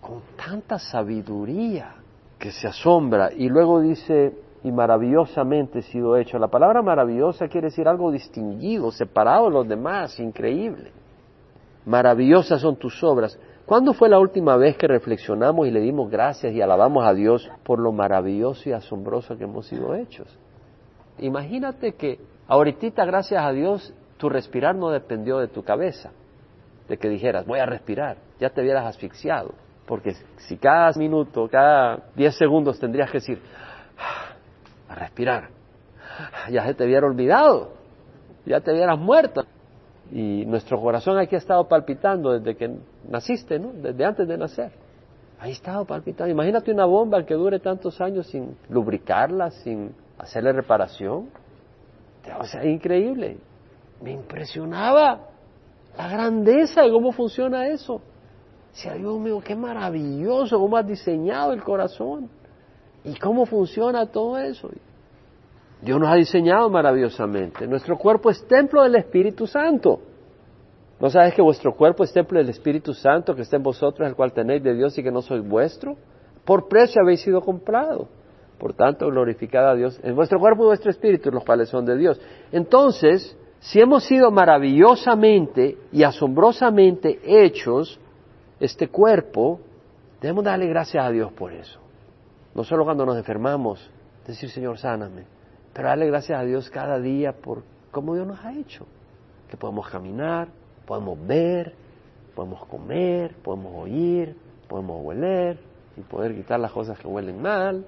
con 0.00 0.22
tanta 0.36 0.78
sabiduría 0.78 1.94
que 2.38 2.52
se 2.52 2.68
asombra. 2.68 3.32
Y 3.32 3.48
luego 3.48 3.80
dice, 3.80 4.32
y 4.64 4.70
maravillosamente 4.70 5.82
sido 5.82 6.16
hecho. 6.16 6.38
La 6.38 6.48
palabra 6.48 6.82
maravillosa 6.82 7.48
quiere 7.48 7.68
decir 7.68 7.88
algo 7.88 8.10
distinguido, 8.10 8.90
separado 8.92 9.46
de 9.46 9.50
los 9.50 9.68
demás, 9.68 10.18
increíble. 10.20 10.92
Maravillosas 11.84 12.60
son 12.60 12.76
tus 12.76 13.02
obras. 13.02 13.38
¿Cuándo 13.66 13.92
fue 13.92 14.08
la 14.08 14.18
última 14.18 14.56
vez 14.56 14.76
que 14.76 14.86
reflexionamos 14.86 15.66
y 15.66 15.70
le 15.70 15.80
dimos 15.80 16.10
gracias 16.10 16.52
y 16.52 16.60
alabamos 16.60 17.04
a 17.04 17.14
Dios 17.14 17.50
por 17.64 17.78
lo 17.78 17.92
maravilloso 17.92 18.68
y 18.68 18.72
asombroso 18.72 19.36
que 19.36 19.44
hemos 19.44 19.66
sido 19.66 19.94
hechos? 19.94 20.28
Imagínate 21.18 21.94
que 21.94 22.18
ahorita, 22.48 23.04
gracias 23.04 23.42
a 23.42 23.52
Dios, 23.52 23.94
tu 24.16 24.28
respirar 24.28 24.74
no 24.74 24.90
dependió 24.90 25.38
de 25.38 25.48
tu 25.48 25.62
cabeza, 25.62 26.10
de 26.88 26.96
que 26.96 27.08
dijeras, 27.08 27.46
voy 27.46 27.58
a 27.60 27.66
respirar, 27.66 28.18
ya 28.38 28.50
te 28.50 28.60
hubieras 28.60 28.86
asfixiado, 28.86 29.52
porque 29.86 30.14
si 30.36 30.56
cada 30.56 30.92
minuto, 30.96 31.48
cada 31.48 32.00
diez 32.14 32.36
segundos 32.36 32.78
tendrías 32.78 33.10
que 33.10 33.18
decir, 33.18 33.40
ah, 33.98 34.31
a 34.92 34.94
respirar, 34.94 35.48
ya 36.50 36.66
se 36.66 36.74
te 36.74 36.84
hubiera 36.84 37.06
olvidado, 37.06 37.72
ya 38.44 38.60
te 38.60 38.72
hubieras 38.72 38.98
muerto. 38.98 39.44
Y 40.10 40.44
nuestro 40.44 40.78
corazón 40.78 41.18
aquí 41.18 41.34
ha 41.34 41.38
estado 41.38 41.66
palpitando 41.66 42.38
desde 42.38 42.54
que 42.54 42.70
naciste, 43.08 43.58
¿no? 43.58 43.72
Desde 43.72 44.04
antes 44.04 44.28
de 44.28 44.36
nacer. 44.36 44.72
Ahí 45.38 45.50
ha 45.50 45.52
estado 45.54 45.86
palpitando. 45.86 46.30
Imagínate 46.30 46.70
una 46.70 46.84
bomba 46.84 47.24
que 47.24 47.34
dure 47.34 47.58
tantos 47.60 47.98
años 48.00 48.26
sin 48.26 48.56
lubricarla, 48.68 49.50
sin 49.50 49.94
hacerle 50.18 50.52
reparación. 50.52 51.30
O 52.38 52.44
sea, 52.44 52.64
increíble. 52.64 53.38
Me 54.02 54.12
impresionaba 54.12 55.28
la 55.96 56.08
grandeza 56.08 56.82
de 56.82 56.90
cómo 56.90 57.12
funciona 57.12 57.68
eso. 57.68 58.02
Decía, 58.72 58.94
Dios 58.94 59.18
mío, 59.18 59.40
qué 59.44 59.56
maravilloso, 59.56 60.58
cómo 60.58 60.76
has 60.76 60.86
diseñado 60.86 61.52
el 61.52 61.62
corazón. 61.62 62.28
¿Y 63.04 63.14
cómo 63.16 63.46
funciona 63.46 64.06
todo 64.06 64.38
eso? 64.38 64.70
Dios 65.80 65.98
nos 65.98 66.08
ha 66.08 66.14
diseñado 66.14 66.70
maravillosamente. 66.70 67.66
Nuestro 67.66 67.98
cuerpo 67.98 68.30
es 68.30 68.46
templo 68.46 68.82
del 68.82 68.94
Espíritu 68.94 69.46
Santo. 69.46 70.00
¿No 71.00 71.10
sabes 71.10 71.34
que 71.34 71.42
vuestro 71.42 71.74
cuerpo 71.74 72.04
es 72.04 72.12
templo 72.12 72.38
del 72.38 72.48
Espíritu 72.48 72.94
Santo 72.94 73.34
que 73.34 73.42
está 73.42 73.56
en 73.56 73.64
vosotros, 73.64 74.08
el 74.08 74.14
cual 74.14 74.32
tenéis 74.32 74.62
de 74.62 74.74
Dios 74.74 74.96
y 74.96 75.02
que 75.02 75.10
no 75.10 75.20
sois 75.20 75.46
vuestro? 75.46 75.96
Por 76.44 76.68
precio 76.68 77.02
habéis 77.02 77.20
sido 77.22 77.40
comprado. 77.40 78.06
Por 78.58 78.74
tanto, 78.74 79.08
glorificad 79.08 79.68
a 79.68 79.74
Dios 79.74 79.98
en 80.04 80.14
vuestro 80.14 80.38
cuerpo 80.38 80.62
y 80.62 80.66
vuestro 80.66 80.92
espíritu, 80.92 81.32
los 81.32 81.44
cuales 81.44 81.68
son 81.68 81.84
de 81.84 81.96
Dios. 81.96 82.20
Entonces, 82.52 83.36
si 83.58 83.80
hemos 83.80 84.04
sido 84.04 84.30
maravillosamente 84.30 85.76
y 85.90 86.04
asombrosamente 86.04 87.18
hechos, 87.24 87.98
este 88.60 88.86
cuerpo, 88.86 89.58
debemos 90.20 90.44
darle 90.44 90.68
gracias 90.68 91.04
a 91.04 91.10
Dios 91.10 91.32
por 91.32 91.52
eso. 91.52 91.81
No 92.54 92.64
solo 92.64 92.84
cuando 92.84 93.06
nos 93.06 93.16
enfermamos, 93.16 93.90
decir, 94.26 94.50
Señor, 94.50 94.78
sáname 94.78 95.24
pero 95.72 95.88
darle 95.88 96.06
gracias 96.06 96.38
a 96.38 96.44
Dios 96.44 96.68
cada 96.70 96.98
día 96.98 97.32
por 97.32 97.62
cómo 97.90 98.14
Dios 98.14 98.26
nos 98.26 98.38
ha 98.44 98.52
hecho. 98.52 98.86
Que 99.48 99.56
podemos 99.56 99.88
caminar, 99.88 100.48
podemos 100.86 101.18
ver, 101.26 101.74
podemos 102.34 102.66
comer, 102.66 103.34
podemos 103.42 103.72
oír, 103.74 104.36
podemos 104.68 105.02
hueler 105.02 105.58
y 105.96 106.00
poder 106.02 106.34
quitar 106.34 106.60
las 106.60 106.72
cosas 106.72 106.98
que 106.98 107.06
huelen 107.06 107.40
mal. 107.40 107.86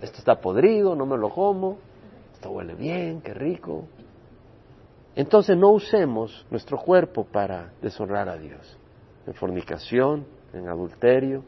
Esto 0.00 0.18
está 0.18 0.40
podrido, 0.40 0.94
no 0.94 1.06
me 1.06 1.16
lo 1.16 1.30
como. 1.30 1.78
Esto 2.34 2.50
huele 2.50 2.74
bien, 2.74 3.20
qué 3.20 3.34
rico. 3.34 3.84
Entonces 5.16 5.56
no 5.56 5.70
usemos 5.70 6.46
nuestro 6.50 6.78
cuerpo 6.78 7.24
para 7.24 7.72
deshonrar 7.82 8.28
a 8.28 8.36
Dios. 8.36 8.78
En 9.26 9.34
fornicación, 9.34 10.24
en 10.52 10.68
adulterio, 10.68 11.42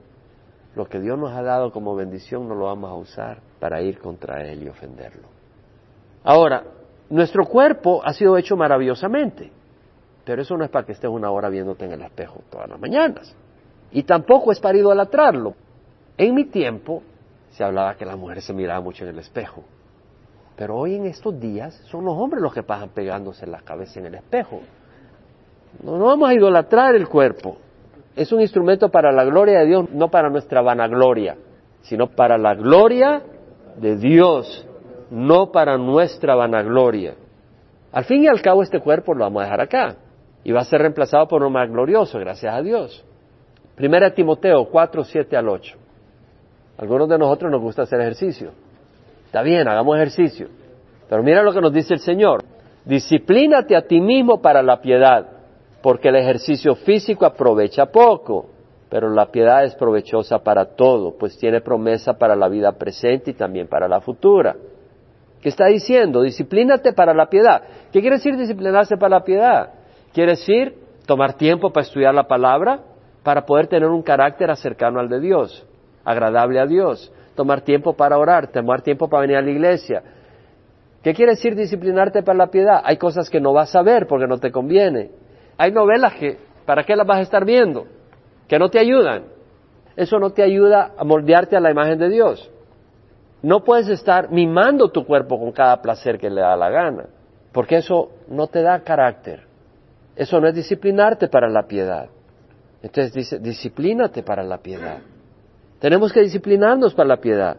lo 0.75 0.87
que 0.87 1.01
Dios 1.01 1.19
nos 1.19 1.33
ha 1.33 1.43
dado 1.43 1.73
como 1.73 1.95
bendición 1.95 2.49
no 2.49 2.55
lo 2.55 2.67
vamos 2.67 2.91
a 2.91 2.95
usar 2.95 3.39
para 3.59 3.83
ir 3.83 3.99
contra 3.99 4.45
Él 4.45 4.63
y 4.63 4.69
ofenderlo. 4.69 5.29
Ahora, 6.23 6.65
nuestro 7.09 7.45
cuerpo 7.45 8.03
ha 8.05 8.13
sido 8.13 8.37
hecho 8.37 8.57
maravillosamente, 8.57 9.51
pero 10.25 10.43
eso 10.43 10.57
no 10.57 10.65
es 10.65 10.71
para 10.71 10.87
que 10.87 10.93
estés 10.93 11.11
una 11.11 11.31
hora 11.31 11.49
viéndote 11.49 11.85
en 11.85 11.93
el 11.93 12.03
espejo 12.03 12.41
todas 12.51 12.69
las 12.69 12.79
mañanas. 12.79 13.35
Y 13.91 14.05
tampoco 14.05 14.53
es 14.53 14.61
para 14.61 14.79
idolatrarlo. 14.79 15.55
En 16.17 16.35
mi 16.35 16.45
tiempo 16.45 17.03
se 17.51 17.65
hablaba 17.65 17.97
que 17.97 18.05
la 18.05 18.17
mujer 18.17 18.41
se 18.43 18.53
miraba 18.53 18.81
mucho 18.81 19.05
en 19.05 19.11
el 19.11 19.19
espejo. 19.19 19.65
Pero 20.57 20.77
hoy 20.77 20.95
en 20.95 21.07
estos 21.07 21.41
días 21.41 21.75
son 21.91 22.05
los 22.05 22.15
hombres 22.17 22.43
los 22.43 22.53
que 22.53 22.63
pasan 22.63 22.91
pegándose 22.91 23.47
la 23.47 23.63
cabeza 23.63 23.99
en 23.99 24.07
el 24.07 24.15
espejo. 24.15 24.61
No, 25.83 25.97
no 25.97 26.05
vamos 26.05 26.29
a 26.29 26.35
idolatrar 26.35 26.95
el 26.95 27.09
cuerpo. 27.09 27.57
Es 28.17 28.33
un 28.33 28.41
instrumento 28.41 28.89
para 28.89 29.13
la 29.13 29.25
gloria 29.25 29.61
de 29.61 29.67
Dios, 29.67 29.91
no 29.91 30.11
para 30.11 30.29
nuestra 30.31 30.63
vanagloria, 30.63 31.37
sino 31.83 32.09
para 32.09 32.37
la 32.37 32.55
gloria 32.55 33.23
de 33.77 33.97
Dios 33.97 34.67
no 35.11 35.51
para 35.51 35.77
nuestra 35.77 36.35
vanagloria. 36.35 37.15
Al 37.93 38.05
fin 38.05 38.23
y 38.23 38.29
al 38.29 38.41
cabo 38.41 38.63
este 38.63 38.81
cuerpo 38.81 39.13
lo 39.15 39.25
vamos 39.25 39.43
a 39.43 39.45
dejar 39.45 39.61
acá 39.61 39.97
y 40.45 40.53
va 40.53 40.61
a 40.61 40.65
ser 40.65 40.81
reemplazado 40.81 41.27
por 41.27 41.43
uno 41.43 41.51
más 41.51 41.69
glorioso, 41.69 42.19
gracias 42.19 42.55
a 42.55 42.63
Dios. 42.63 43.05
Primera 43.75 44.15
Timoteo 44.15 44.67
4, 44.67 45.05
7 45.05 45.37
al 45.37 45.49
8. 45.49 45.77
Algunos 46.79 47.09
de 47.09 47.19
nosotros 47.19 47.51
nos 47.51 47.61
gusta 47.61 47.83
hacer 47.83 48.01
ejercicio. 48.01 48.53
Está 49.27 49.43
bien, 49.43 49.69
hagamos 49.69 49.97
ejercicio. 49.97 50.49
Pero 51.09 51.23
mira 51.23 51.43
lo 51.43 51.53
que 51.53 51.61
nos 51.61 51.73
dice 51.73 51.95
el 51.95 52.01
Señor. 52.01 52.45
Disciplínate 52.85 53.77
a 53.77 53.83
ti 53.83 54.01
mismo 54.01 54.41
para 54.41 54.63
la 54.63 54.81
piedad, 54.81 55.27
porque 55.83 56.09
el 56.09 56.17
ejercicio 56.17 56.75
físico 56.75 57.25
aprovecha 57.25 57.87
poco, 57.87 58.47
pero 58.89 59.09
la 59.09 59.27
piedad 59.27 59.65
es 59.65 59.75
provechosa 59.75 60.41
para 60.41 60.75
todo, 60.75 61.17
pues 61.17 61.39
tiene 61.39 61.61
promesa 61.61 62.15
para 62.15 62.35
la 62.37 62.49
vida 62.49 62.73
presente 62.73 63.31
y 63.31 63.35
también 63.35 63.69
para 63.69 63.89
la 63.89 64.01
futura. 64.01 64.57
¿Qué 65.41 65.49
está 65.49 65.67
diciendo? 65.67 66.23
Disciplínate 66.23 66.93
para 66.93 67.15
la 67.15 67.27
piedad. 67.27 67.63
¿Qué 67.93 68.01
quiere 68.01 68.17
decir 68.17 68.37
disciplinarse 68.37 68.97
para 68.97 69.19
la 69.19 69.25
piedad? 69.25 69.71
Quiere 70.13 70.33
decir 70.33 70.75
tomar 71.07 71.35
tiempo 71.35 71.73
para 71.73 71.87
estudiar 71.87 72.15
la 72.15 72.27
palabra, 72.27 72.81
para 73.23 73.47
poder 73.47 73.69
tener 73.69 73.89
un 73.89 74.03
carácter 74.03 74.55
cercano 74.57 75.01
al 75.01 75.09
de 75.09 75.21
Dios, 75.21 75.67
agradable 76.05 76.61
a 76.61 76.67
Dios. 76.67 77.13
Tomar 77.37 77.63
tiempo 77.63 77.95
para 77.95 78.19
orar, 78.19 78.49
tomar 78.49 78.83
tiempo 78.83 79.09
para 79.09 79.23
venir 79.23 79.37
a 79.37 79.43
la 79.43 79.51
iglesia. 79.51 80.03
¿Qué 81.03 81.15
quiere 81.15 81.33
decir 81.33 81.55
disciplinarte 81.55 82.23
para 82.23 82.37
la 82.37 82.49
piedad? 82.49 82.83
Hay 82.85 82.99
cosas 82.99 83.31
que 83.31 83.41
no 83.41 83.55
vas 83.55 83.75
a 83.75 83.83
ver 83.83 84.07
porque 84.07 84.27
no 84.27 84.39
te 84.39 84.51
conviene. 84.51 85.11
Hay 85.61 85.73
novelas 85.73 86.15
que, 86.15 86.39
¿para 86.65 86.85
qué 86.85 86.97
las 86.97 87.07
vas 87.07 87.19
a 87.19 87.21
estar 87.21 87.45
viendo? 87.45 87.87
Que 88.49 88.59
no 88.59 88.71
te 88.71 88.79
ayudan. 88.79 89.25
Eso 89.95 90.19
no 90.19 90.31
te 90.31 90.43
ayuda 90.43 90.93
a 90.97 91.05
moldearte 91.05 91.55
a 91.55 91.61
la 91.61 91.71
imagen 91.71 91.99
de 91.99 92.09
Dios. 92.09 92.51
No 93.43 93.63
puedes 93.63 93.87
estar 93.89 94.31
mimando 94.31 94.89
tu 94.89 95.05
cuerpo 95.05 95.39
con 95.39 95.53
cada 95.53 95.83
placer 95.83 96.19
que 96.19 96.31
le 96.31 96.41
da 96.41 96.57
la 96.57 96.71
gana, 96.71 97.09
porque 97.53 97.77
eso 97.77 98.09
no 98.29 98.47
te 98.47 98.63
da 98.63 98.81
carácter. 98.81 99.43
Eso 100.17 100.41
no 100.41 100.49
es 100.49 100.55
disciplinarte 100.55 101.29
para 101.29 101.51
la 101.51 101.65
piedad. 101.65 102.09
Entonces 102.83 103.13
dice, 103.13 103.39
disciplínate 103.39 104.23
para 104.23 104.43
la 104.43 104.57
piedad. 104.57 105.01
Tenemos 105.79 106.11
que 106.11 106.23
disciplinarnos 106.23 106.95
para 106.95 107.11
la 107.11 107.17
piedad. 107.19 107.59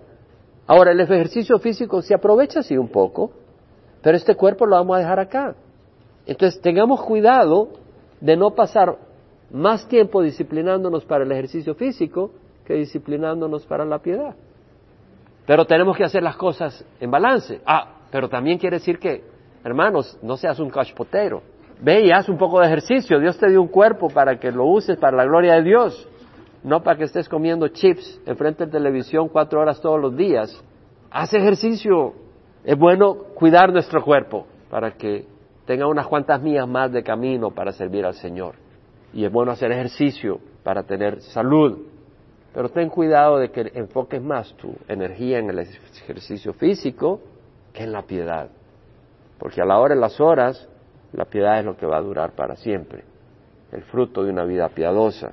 Ahora, 0.65 0.89
el 0.89 0.99
ejercicio 1.01 1.59
físico 1.59 2.01
se 2.01 2.15
aprovecha 2.15 2.61
así 2.61 2.75
un 2.75 2.87
poco, 2.87 3.31
pero 4.01 4.17
este 4.17 4.33
cuerpo 4.33 4.65
lo 4.65 4.77
vamos 4.77 4.95
a 4.95 4.99
dejar 5.01 5.19
acá. 5.19 5.55
Entonces, 6.25 6.59
tengamos 6.61 7.03
cuidado 7.03 7.79
de 8.21 8.37
no 8.37 8.51
pasar 8.51 8.97
más 9.51 9.87
tiempo 9.87 10.21
disciplinándonos 10.21 11.03
para 11.03 11.25
el 11.25 11.31
ejercicio 11.31 11.75
físico 11.75 12.31
que 12.65 12.75
disciplinándonos 12.75 13.65
para 13.65 13.83
la 13.83 13.99
piedad. 13.99 14.35
Pero 15.45 15.65
tenemos 15.65 15.97
que 15.97 16.05
hacer 16.05 16.23
las 16.23 16.37
cosas 16.37 16.85
en 16.99 17.11
balance. 17.11 17.59
Ah, 17.65 17.95
pero 18.11 18.29
también 18.29 18.57
quiere 18.57 18.77
decir 18.77 18.99
que, 18.99 19.23
hermanos, 19.63 20.17
no 20.21 20.37
seas 20.37 20.59
un 20.59 20.69
cachpotero. 20.69 21.41
Ve 21.81 22.05
y 22.05 22.11
haz 22.11 22.29
un 22.29 22.37
poco 22.37 22.59
de 22.61 22.67
ejercicio. 22.67 23.19
Dios 23.19 23.37
te 23.37 23.49
dio 23.49 23.61
un 23.61 23.67
cuerpo 23.67 24.07
para 24.07 24.39
que 24.39 24.51
lo 24.51 24.65
uses 24.65 24.97
para 24.97 25.17
la 25.17 25.25
gloria 25.25 25.55
de 25.55 25.63
Dios 25.63 26.07
no 26.63 26.83
para 26.83 26.97
que 26.97 27.05
estés 27.05 27.27
comiendo 27.27 27.67
chips 27.69 28.21
enfrente 28.25 28.65
de 28.65 28.71
televisión 28.71 29.29
cuatro 29.29 29.61
horas 29.61 29.81
todos 29.81 29.99
los 29.99 30.15
días. 30.15 30.63
Haz 31.09 31.33
ejercicio. 31.33 32.13
Es 32.63 32.77
bueno 32.77 33.15
cuidar 33.35 33.73
nuestro 33.73 34.03
cuerpo 34.03 34.45
para 34.69 34.91
que 34.91 35.25
tenga 35.65 35.87
unas 35.87 36.07
cuantas 36.07 36.41
millas 36.41 36.67
más 36.67 36.91
de 36.91 37.03
camino 37.03 37.51
para 37.51 37.71
servir 37.71 38.05
al 38.05 38.15
Señor. 38.15 38.55
Y 39.13 39.25
es 39.25 39.31
bueno 39.31 39.51
hacer 39.51 39.71
ejercicio 39.71 40.39
para 40.63 40.83
tener 40.83 41.21
salud. 41.21 41.79
Pero 42.53 42.69
ten 42.69 42.89
cuidado 42.89 43.37
de 43.37 43.51
que 43.51 43.71
enfoques 43.75 44.21
más 44.21 44.53
tu 44.55 44.73
energía 44.87 45.39
en 45.39 45.49
el 45.49 45.59
ejercicio 45.59 46.53
físico 46.53 47.21
que 47.73 47.83
en 47.83 47.91
la 47.91 48.03
piedad. 48.03 48.49
Porque 49.37 49.61
a 49.61 49.65
la 49.65 49.79
hora 49.79 49.95
de 49.95 50.01
las 50.01 50.19
horas, 50.19 50.67
la 51.13 51.25
piedad 51.25 51.59
es 51.59 51.65
lo 51.65 51.75
que 51.75 51.85
va 51.85 51.97
a 51.97 52.01
durar 52.01 52.31
para 52.31 52.55
siempre. 52.55 53.03
El 53.71 53.83
fruto 53.83 54.23
de 54.23 54.31
una 54.31 54.43
vida 54.43 54.69
piadosa. 54.69 55.31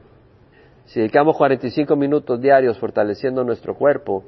Si 0.86 1.00
dedicamos 1.00 1.36
45 1.36 1.96
minutos 1.96 2.40
diarios 2.40 2.78
fortaleciendo 2.78 3.44
nuestro 3.44 3.74
cuerpo, 3.74 4.24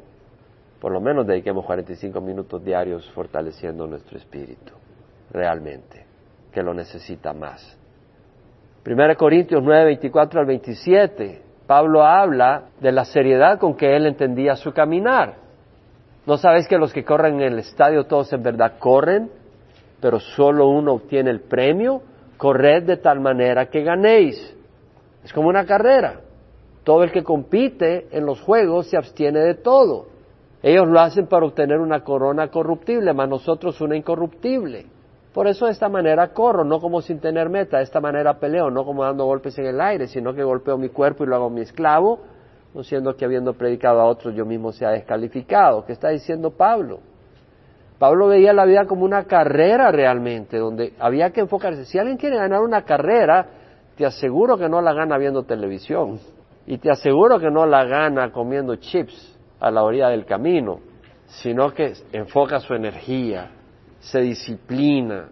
por 0.80 0.92
lo 0.92 1.00
menos 1.00 1.26
dediquemos 1.26 1.64
45 1.64 2.20
minutos 2.20 2.64
diarios 2.64 3.08
fortaleciendo 3.12 3.86
nuestro 3.86 4.18
espíritu, 4.18 4.72
realmente, 5.30 6.04
que 6.52 6.62
lo 6.62 6.74
necesita 6.74 7.32
más. 7.32 7.78
1 8.84 9.16
Corintios 9.16 9.62
9, 9.62 9.84
24 9.84 10.40
al 10.40 10.46
27, 10.46 11.42
Pablo 11.66 12.02
habla 12.02 12.64
de 12.80 12.92
la 12.92 13.04
seriedad 13.04 13.58
con 13.58 13.76
que 13.76 13.94
él 13.94 14.06
entendía 14.06 14.56
su 14.56 14.72
caminar. 14.72 15.36
¿No 16.26 16.36
sabéis 16.36 16.66
que 16.66 16.78
los 16.78 16.92
que 16.92 17.04
corren 17.04 17.36
en 17.40 17.52
el 17.52 17.58
estadio 17.58 18.04
todos 18.04 18.32
en 18.32 18.42
verdad 18.42 18.78
corren, 18.78 19.30
pero 20.00 20.18
solo 20.18 20.68
uno 20.68 20.94
obtiene 20.94 21.30
el 21.30 21.40
premio? 21.40 22.02
Corred 22.36 22.84
de 22.84 22.96
tal 22.96 23.20
manera 23.20 23.66
que 23.66 23.82
ganéis. 23.82 24.56
Es 25.22 25.32
como 25.32 25.48
una 25.48 25.66
carrera. 25.66 26.20
Todo 26.84 27.04
el 27.04 27.12
que 27.12 27.22
compite 27.22 28.08
en 28.10 28.24
los 28.24 28.40
juegos 28.40 28.88
se 28.88 28.96
abstiene 28.96 29.40
de 29.40 29.54
todo. 29.54 30.06
Ellos 30.62 30.88
lo 30.88 31.00
hacen 31.00 31.26
para 31.26 31.46
obtener 31.46 31.78
una 31.78 32.02
corona 32.02 32.48
corruptible, 32.48 33.12
más 33.12 33.28
nosotros 33.28 33.80
una 33.80 33.96
incorruptible. 33.96 34.86
Por 35.32 35.46
eso 35.46 35.66
de 35.66 35.72
esta 35.72 35.88
manera 35.88 36.28
corro, 36.32 36.64
no 36.64 36.80
como 36.80 37.00
sin 37.00 37.20
tener 37.20 37.48
meta, 37.48 37.78
de 37.78 37.84
esta 37.84 38.00
manera 38.00 38.38
peleo, 38.38 38.70
no 38.70 38.84
como 38.84 39.04
dando 39.04 39.24
golpes 39.24 39.56
en 39.58 39.66
el 39.66 39.80
aire, 39.80 40.08
sino 40.08 40.34
que 40.34 40.42
golpeo 40.42 40.76
mi 40.76 40.88
cuerpo 40.88 41.22
y 41.22 41.28
lo 41.28 41.36
hago 41.36 41.50
mi 41.50 41.60
esclavo, 41.60 42.18
no 42.74 42.82
siendo 42.82 43.14
que 43.14 43.24
habiendo 43.24 43.54
predicado 43.54 44.00
a 44.00 44.06
otros 44.06 44.34
yo 44.34 44.44
mismo 44.44 44.72
sea 44.72 44.90
descalificado. 44.90 45.84
¿Qué 45.84 45.92
está 45.92 46.08
diciendo 46.08 46.50
Pablo? 46.50 46.98
Pablo 47.98 48.28
veía 48.28 48.52
la 48.52 48.64
vida 48.64 48.86
como 48.86 49.04
una 49.04 49.24
carrera 49.24 49.92
realmente, 49.92 50.58
donde 50.58 50.94
había 50.98 51.30
que 51.30 51.40
enfocarse. 51.40 51.84
Si 51.84 51.98
alguien 51.98 52.16
quiere 52.16 52.36
ganar 52.36 52.62
una 52.62 52.82
carrera, 52.82 53.46
te 53.94 54.06
aseguro 54.06 54.56
que 54.56 54.68
no 54.68 54.80
la 54.80 54.94
gana 54.94 55.18
viendo 55.18 55.44
televisión. 55.44 56.18
Y 56.66 56.78
te 56.78 56.90
aseguro 56.90 57.38
que 57.38 57.50
no 57.50 57.66
la 57.66 57.84
gana 57.84 58.32
comiendo 58.32 58.74
chips 58.76 59.38
a 59.60 59.70
la 59.70 59.82
orilla 59.82 60.08
del 60.08 60.24
camino, 60.24 60.80
sino 61.26 61.72
que 61.72 61.92
enfoca 62.12 62.58
su 62.60 62.74
energía, 62.74 63.50
se 64.00 64.20
disciplina. 64.20 65.28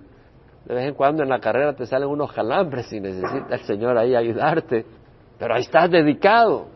De 0.64 0.74
vez 0.74 0.88
en 0.88 0.94
cuando 0.94 1.22
en 1.22 1.28
la 1.28 1.40
carrera 1.40 1.74
te 1.74 1.86
salen 1.86 2.08
unos 2.08 2.32
calambres 2.32 2.92
y 2.92 3.00
necesita 3.00 3.54
el 3.54 3.60
Señor 3.60 3.96
ahí 3.96 4.14
ayudarte, 4.14 4.84
pero 5.38 5.54
ahí 5.54 5.62
estás 5.62 5.90
dedicado. 5.90 6.66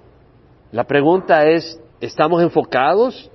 La 0.72 0.84
pregunta 0.84 1.46
es, 1.46 1.78
¿estamos 2.00 2.42
enfocados? 2.42 3.30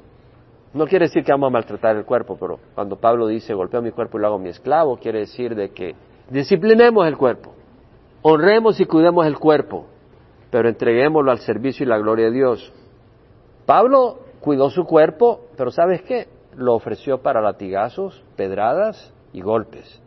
No 0.73 0.85
quiere 0.87 1.05
decir 1.05 1.23
que 1.23 1.31
vamos 1.31 1.47
a 1.47 1.51
maltratar 1.51 1.95
el 1.95 2.05
cuerpo, 2.05 2.37
pero 2.39 2.59
cuando 2.73 2.97
Pablo 2.97 3.27
dice 3.27 3.53
golpeo 3.53 3.81
mi 3.81 3.91
cuerpo 3.91 4.17
y 4.17 4.21
lo 4.21 4.27
hago 4.27 4.39
mi 4.39 4.49
esclavo, 4.49 4.97
quiere 4.97 5.19
decir 5.19 5.55
de 5.55 5.69
que 5.69 5.95
disciplinemos 6.29 7.07
el 7.07 7.17
cuerpo, 7.17 7.53
honremos 8.23 8.79
y 8.79 8.85
cuidemos 8.85 9.25
el 9.27 9.37
cuerpo, 9.37 9.85
pero 10.49 10.67
entreguémoslo 10.67 11.31
al 11.31 11.39
servicio 11.39 11.85
y 11.85 11.89
la 11.89 11.97
gloria 11.99 12.25
de 12.25 12.31
Dios. 12.31 12.73
Pablo 13.65 14.19
cuidó 14.39 14.69
su 14.69 14.85
cuerpo, 14.85 15.41
pero 15.55 15.71
¿sabes 15.71 16.01
qué? 16.01 16.27
Lo 16.57 16.73
ofreció 16.73 17.21
para 17.21 17.39
latigazos, 17.39 18.23
pedradas 18.35 19.13
y 19.31 19.41
golpes. 19.41 20.01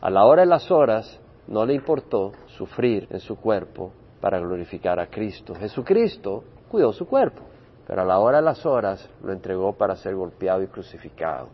A 0.00 0.08
la 0.08 0.24
hora 0.24 0.42
de 0.42 0.46
las 0.46 0.70
horas 0.70 1.20
no 1.48 1.66
le 1.66 1.74
importó 1.74 2.30
sufrir 2.46 3.08
en 3.10 3.18
su 3.18 3.34
cuerpo 3.34 3.90
para 4.20 4.38
glorificar 4.38 5.00
a 5.00 5.08
Cristo. 5.08 5.52
Jesucristo 5.56 6.44
cuidó 6.70 6.92
su 6.92 7.08
cuerpo, 7.08 7.42
pero 7.88 8.02
a 8.02 8.04
la 8.04 8.20
hora 8.20 8.38
de 8.38 8.44
las 8.44 8.64
horas 8.64 9.10
lo 9.20 9.32
entregó 9.32 9.72
para 9.72 9.96
ser 9.96 10.14
golpeado 10.14 10.62
y 10.62 10.68
crucificado. 10.68 11.48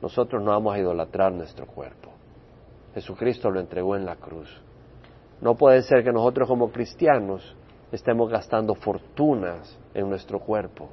Nosotros 0.00 0.40
no 0.44 0.52
vamos 0.52 0.72
a 0.72 0.78
idolatrar 0.78 1.32
nuestro 1.32 1.66
cuerpo. 1.66 2.12
Jesucristo 2.94 3.50
lo 3.50 3.58
entregó 3.58 3.96
en 3.96 4.06
la 4.06 4.14
cruz. 4.14 4.48
No 5.40 5.56
puede 5.56 5.82
ser 5.82 6.04
que 6.04 6.12
nosotros 6.12 6.46
como 6.46 6.70
cristianos 6.70 7.56
estemos 7.90 8.30
gastando 8.30 8.76
fortunas 8.76 9.76
en 9.92 10.08
nuestro 10.08 10.38
cuerpo. 10.38 10.88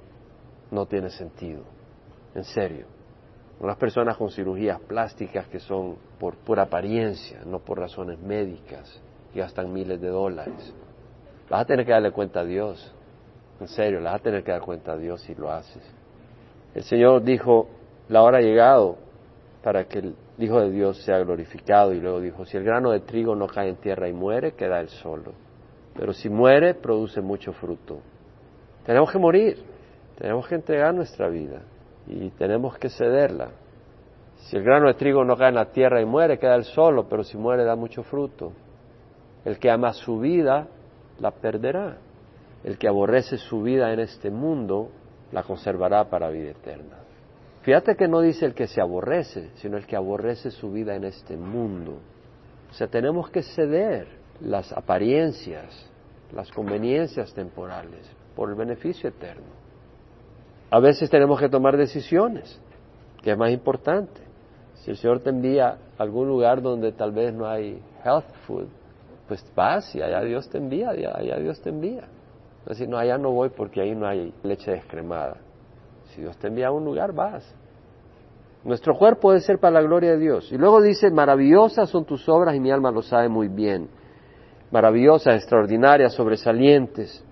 No 0.72 0.88
tiene 0.88 1.12
sentido. 1.12 1.77
En 2.38 2.44
serio. 2.44 2.86
Unas 3.60 3.78
personas 3.78 4.16
con 4.16 4.30
cirugías 4.30 4.80
plásticas 4.82 5.48
que 5.48 5.60
son 5.60 5.96
por 6.20 6.36
pura 6.38 6.64
apariencia, 6.64 7.42
no 7.44 7.58
por 7.58 7.80
razones 7.80 8.20
médicas, 8.20 9.02
y 9.34 9.40
gastan 9.40 9.74
miles 9.74 10.00
de 10.00 10.10
dólares. 10.10 10.72
Vas 11.50 11.62
a 11.62 11.66
tener 11.66 11.84
que 11.84 11.94
darle 11.94 12.12
cuenta 12.12 12.42
a 12.42 12.46
Dios. 12.46 12.94
En 13.60 13.68
serio, 13.68 14.04
vas 14.04 14.14
a 14.14 14.20
tener 14.20 14.44
que 14.44 14.52
dar 14.52 14.62
cuenta 14.62 14.92
a 14.92 14.98
Dios 14.98 15.22
si 15.22 15.34
lo 15.34 15.52
haces. 15.52 15.82
El 16.76 16.84
Señor 16.84 17.24
dijo, 17.24 17.70
la 18.08 18.22
hora 18.22 18.38
ha 18.38 18.42
llegado 18.42 19.00
para 19.64 19.86
que 19.86 19.98
el 19.98 20.16
Hijo 20.38 20.62
de 20.62 20.70
Dios 20.70 21.02
sea 21.04 21.18
glorificado. 21.18 21.92
Y 21.92 22.00
luego 22.00 22.22
dijo, 22.22 22.46
si 22.46 22.56
el 22.56 22.64
grano 22.64 22.92
de 22.92 23.00
trigo 23.00 23.36
no 23.36 23.48
cae 23.48 23.70
en 23.70 23.78
tierra 23.78 24.08
y 24.08 24.14
muere, 24.14 24.52
queda 24.52 24.80
él 24.80 24.90
solo. 24.90 25.32
Pero 25.96 26.14
si 26.14 26.30
muere, 26.30 26.76
produce 26.76 27.20
mucho 27.20 27.52
fruto. 27.54 27.98
Tenemos 28.86 29.12
que 29.12 29.18
morir, 29.18 29.58
tenemos 30.20 30.48
que 30.48 30.54
entregar 30.54 30.94
nuestra 30.94 31.30
vida 31.30 31.64
y 32.08 32.30
tenemos 32.32 32.78
que 32.78 32.90
cederla. 32.90 33.50
Si 34.38 34.56
el 34.56 34.64
grano 34.64 34.88
de 34.88 34.94
trigo 34.94 35.26
no 35.26 35.36
cae 35.36 35.50
en 35.50 35.56
la 35.56 35.72
tierra 35.72 36.02
y 36.02 36.06
muere, 36.06 36.38
queda 36.38 36.56
él 36.56 36.64
solo, 36.64 37.08
pero 37.10 37.24
si 37.24 37.38
muere 37.38 37.64
da 37.64 37.76
mucho 37.76 38.04
fruto. 38.04 38.54
El 39.44 39.60
que 39.60 39.70
ama 39.70 39.94
su 39.94 40.20
vida, 40.20 40.68
la 41.20 41.32
perderá. 41.32 41.98
El 42.64 42.78
que 42.78 42.88
aborrece 42.88 43.38
su 43.38 43.62
vida 43.62 43.92
en 43.94 44.00
este 44.00 44.30
mundo, 44.30 44.90
la 45.32 45.44
conservará 45.44 46.06
para 46.10 46.30
vida 46.30 46.52
eterna. 46.52 46.98
Fíjate 47.62 47.96
que 47.96 48.08
no 48.08 48.22
dice 48.22 48.46
el 48.46 48.54
que 48.54 48.68
se 48.68 48.80
aborrece, 48.80 49.50
sino 49.56 49.76
el 49.78 49.86
que 49.86 49.98
aborrece 49.98 50.52
su 50.52 50.72
vida 50.72 50.96
en 50.96 51.04
este 51.04 51.36
mundo. 51.36 52.00
O 52.70 52.74
sea, 52.74 52.88
tenemos 52.88 53.30
que 53.30 53.44
ceder 53.44 54.08
las 54.40 54.72
apariencias, 54.72 55.90
las 56.34 56.50
conveniencias 56.52 57.34
temporales 57.34 58.10
por 58.36 58.50
el 58.50 58.56
beneficio 58.56 59.10
eterno. 59.10 59.67
A 60.70 60.80
veces 60.80 61.10
tenemos 61.10 61.40
que 61.40 61.50
tomar 61.50 61.78
decisiones, 61.78 62.60
que 63.22 63.32
es 63.32 63.38
más 63.38 63.52
importante. 63.52 64.22
Si 64.76 64.92
el 64.92 64.98
Señor 64.98 65.20
te 65.22 65.30
envía 65.30 65.78
a 65.98 66.04
algún 66.04 66.28
lugar 66.28 66.62
donde 66.62 66.92
tal 66.92 67.12
vez 67.12 67.34
no 67.34 67.48
hay 67.48 67.82
health 68.04 68.30
food, 68.46 68.68
pues 69.28 69.46
vas 69.56 69.94
y 69.96 70.02
allá 70.02 70.22
Dios 70.22 70.50
te 70.50 70.58
envía, 70.58 70.90
allá 70.90 71.38
Dios 71.38 71.62
te 71.62 71.70
envía. 71.70 72.04
Es 72.62 72.78
decir, 72.78 72.90
no, 72.90 72.98
allá 72.98 73.18
no 73.18 73.32
voy 73.32 73.50
porque 73.50 73.82
ahí 73.82 73.96
no 73.96 74.08
hay 74.08 74.34
leche 74.44 74.72
descremada. 74.72 75.38
Si 76.10 76.22
Dios 76.22 76.38
te 76.38 76.48
envía 76.48 76.68
a 76.68 76.72
un 76.72 76.84
lugar, 76.84 77.14
vas. 77.14 77.44
Nuestro 78.64 78.96
cuerpo 78.96 79.32
debe 79.32 79.42
ser 79.42 79.60
para 79.60 79.80
la 79.80 79.82
gloria 79.82 80.12
de 80.12 80.18
Dios. 80.18 80.52
Y 80.52 80.58
luego 80.58 80.82
dice, 80.82 81.10
maravillosas 81.10 81.90
son 81.90 82.04
tus 82.04 82.28
obras 82.28 82.56
y 82.56 82.60
mi 82.60 82.72
alma 82.72 82.92
lo 82.92 83.02
sabe 83.02 83.30
muy 83.30 83.48
bien. 83.48 83.90
Maravillosas, 84.72 85.36
extraordinarias, 85.36 86.14
sobresalientes. 86.14 87.24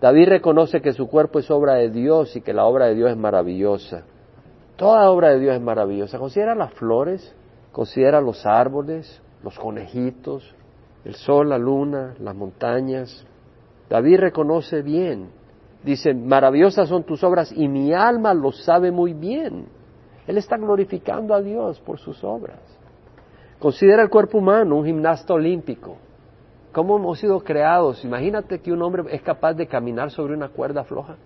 David 0.00 0.28
reconoce 0.28 0.80
que 0.80 0.92
su 0.92 1.08
cuerpo 1.08 1.38
es 1.38 1.50
obra 1.50 1.74
de 1.74 1.90
Dios 1.90 2.34
y 2.36 2.40
que 2.40 2.54
la 2.54 2.64
obra 2.64 2.86
de 2.86 2.94
Dios 2.94 3.10
es 3.10 3.16
maravillosa. 3.16 4.04
Toda 4.76 5.10
obra 5.10 5.30
de 5.30 5.40
Dios 5.40 5.54
es 5.54 5.60
maravillosa. 5.60 6.18
Considera 6.18 6.54
las 6.54 6.72
flores, 6.74 7.34
considera 7.72 8.20
los 8.20 8.46
árboles, 8.46 9.20
los 9.42 9.58
conejitos, 9.58 10.54
el 11.04 11.14
sol, 11.14 11.50
la 11.50 11.58
luna, 11.58 12.14
las 12.18 12.34
montañas. 12.34 13.26
David 13.88 14.20
reconoce 14.20 14.82
bien 14.82 15.40
Dice, 15.82 16.12
maravillosas 16.12 16.88
son 16.88 17.04
tus 17.04 17.24
obras 17.24 17.52
y 17.52 17.66
mi 17.66 17.92
alma 17.92 18.34
lo 18.34 18.52
sabe 18.52 18.90
muy 18.90 19.14
bien. 19.14 19.66
Él 20.26 20.36
está 20.36 20.56
glorificando 20.58 21.34
a 21.34 21.40
Dios 21.40 21.80
por 21.80 21.98
sus 21.98 22.22
obras. 22.22 22.60
Considera 23.58 24.02
el 24.02 24.10
cuerpo 24.10 24.38
humano 24.38 24.76
un 24.76 24.84
gimnasta 24.84 25.32
olímpico. 25.32 25.96
¿Cómo 26.72 26.96
hemos 26.96 27.18
sido 27.18 27.40
creados? 27.40 28.04
Imagínate 28.04 28.60
que 28.60 28.72
un 28.72 28.82
hombre 28.82 29.02
es 29.10 29.22
capaz 29.22 29.54
de 29.54 29.66
caminar 29.66 30.10
sobre 30.10 30.34
una 30.34 30.48
cuerda 30.48 30.84
floja. 30.84 31.16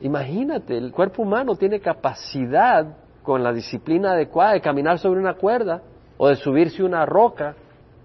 Imagínate, 0.00 0.76
el 0.76 0.92
cuerpo 0.92 1.22
humano 1.22 1.56
tiene 1.56 1.80
capacidad 1.80 2.96
con 3.22 3.42
la 3.42 3.52
disciplina 3.52 4.12
adecuada 4.12 4.52
de 4.52 4.60
caminar 4.60 4.98
sobre 4.98 5.18
una 5.18 5.34
cuerda 5.34 5.82
o 6.18 6.28
de 6.28 6.36
subirse 6.36 6.84
una 6.84 7.04
roca, 7.04 7.56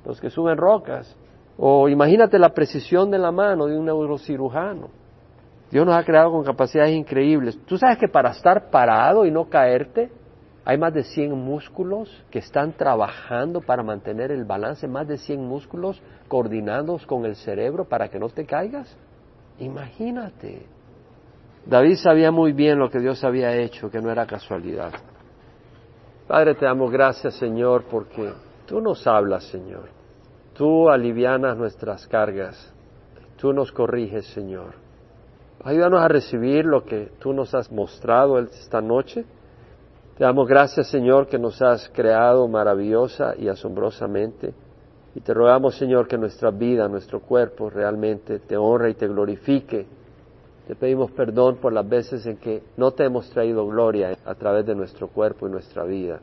los 0.05 0.19
que 0.19 0.29
suben 0.29 0.57
rocas. 0.57 1.15
O 1.57 1.87
imagínate 1.89 2.39
la 2.39 2.49
precisión 2.49 3.11
de 3.11 3.19
la 3.19 3.31
mano 3.31 3.67
de 3.67 3.77
un 3.77 3.85
neurocirujano. 3.85 4.87
Dios 5.69 5.85
nos 5.85 5.95
ha 5.95 6.03
creado 6.03 6.31
con 6.31 6.43
capacidades 6.43 6.95
increíbles. 6.95 7.59
Tú 7.65 7.77
sabes 7.77 7.97
que 7.97 8.07
para 8.07 8.31
estar 8.31 8.71
parado 8.71 9.25
y 9.25 9.31
no 9.31 9.49
caerte, 9.49 10.09
hay 10.65 10.77
más 10.77 10.93
de 10.93 11.03
100 11.03 11.31
músculos 11.31 12.23
que 12.29 12.39
están 12.39 12.73
trabajando 12.73 13.61
para 13.61 13.81
mantener 13.81 14.31
el 14.31 14.45
balance, 14.45 14.87
más 14.87 15.07
de 15.07 15.17
100 15.17 15.41
músculos 15.47 16.01
coordinados 16.27 17.05
con 17.05 17.25
el 17.25 17.35
cerebro 17.35 17.85
para 17.85 18.09
que 18.09 18.19
no 18.19 18.29
te 18.29 18.45
caigas. 18.45 18.95
Imagínate. 19.59 20.65
David 21.65 21.95
sabía 21.95 22.31
muy 22.31 22.53
bien 22.53 22.79
lo 22.79 22.89
que 22.89 22.99
Dios 22.99 23.23
había 23.23 23.55
hecho, 23.55 23.89
que 23.89 24.01
no 24.01 24.11
era 24.11 24.25
casualidad. 24.25 24.91
Padre, 26.27 26.55
te 26.55 26.65
damos 26.65 26.91
gracias, 26.91 27.35
Señor, 27.35 27.85
porque 27.89 28.31
tú 28.65 28.81
nos 28.81 29.05
hablas, 29.07 29.45
Señor. 29.45 29.89
Tú 30.53 30.89
alivianas 30.89 31.57
nuestras 31.57 32.05
cargas. 32.07 32.73
Tú 33.37 33.53
nos 33.53 33.71
corriges, 33.71 34.27
Señor. 34.27 34.73
Ayúdanos 35.63 36.01
a 36.01 36.07
recibir 36.07 36.65
lo 36.65 36.83
que 36.83 37.11
tú 37.19 37.33
nos 37.33 37.53
has 37.55 37.71
mostrado 37.71 38.37
esta 38.39 38.81
noche. 38.81 39.25
Te 40.19 40.25
damos 40.25 40.47
gracias, 40.47 40.87
Señor, 40.89 41.25
que 41.25 41.39
nos 41.39 41.59
has 41.63 41.89
creado 41.89 42.47
maravillosa 42.47 43.33
y 43.35 43.47
asombrosamente. 43.47 44.53
Y 45.15 45.21
te 45.21 45.33
rogamos, 45.33 45.75
Señor, 45.75 46.07
que 46.07 46.19
nuestra 46.19 46.51
vida, 46.51 46.87
nuestro 46.87 47.21
cuerpo 47.21 47.71
realmente 47.71 48.37
te 48.37 48.55
honre 48.55 48.91
y 48.91 48.93
te 48.93 49.07
glorifique 49.07 49.87
te 50.69 50.75
pedimos 50.75 51.09
perdón 51.09 51.55
por 51.55 51.73
las 51.73 51.89
veces 51.89 52.27
en 52.27 52.37
que 52.37 52.61
no 52.77 52.91
te 52.91 53.03
hemos 53.03 53.27
traído 53.31 53.65
gloria 53.65 54.15
a 54.23 54.35
través 54.35 54.67
de 54.67 54.75
nuestro 54.75 55.07
cuerpo 55.07 55.47
y 55.47 55.49
nuestra 55.49 55.83
vida. 55.83 56.19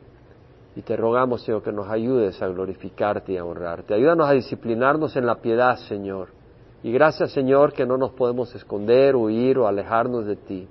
Y 0.73 0.83
te 0.83 0.95
rogamos, 0.95 1.41
Señor, 1.41 1.63
que 1.63 1.73
nos 1.73 1.89
ayudes 1.89 2.41
a 2.41 2.47
glorificarte 2.47 3.33
y 3.33 3.37
a 3.37 3.43
honrarte. 3.43 3.93
Ayúdanos 3.93 4.25
a 4.25 4.31
disciplinarnos 4.31 5.17
en 5.17 5.25
la 5.25 5.41
piedad, 5.41 5.75
Señor. 5.89 6.29
Y 6.81 6.93
gracias, 6.93 7.33
Señor, 7.33 7.73
que 7.73 7.85
no 7.85 7.97
nos 7.97 8.11
podemos 8.11 8.55
esconder, 8.55 9.17
huir 9.17 9.57
o 9.57 9.67
alejarnos 9.67 10.25
de 10.25 10.37
ti. 10.37 10.65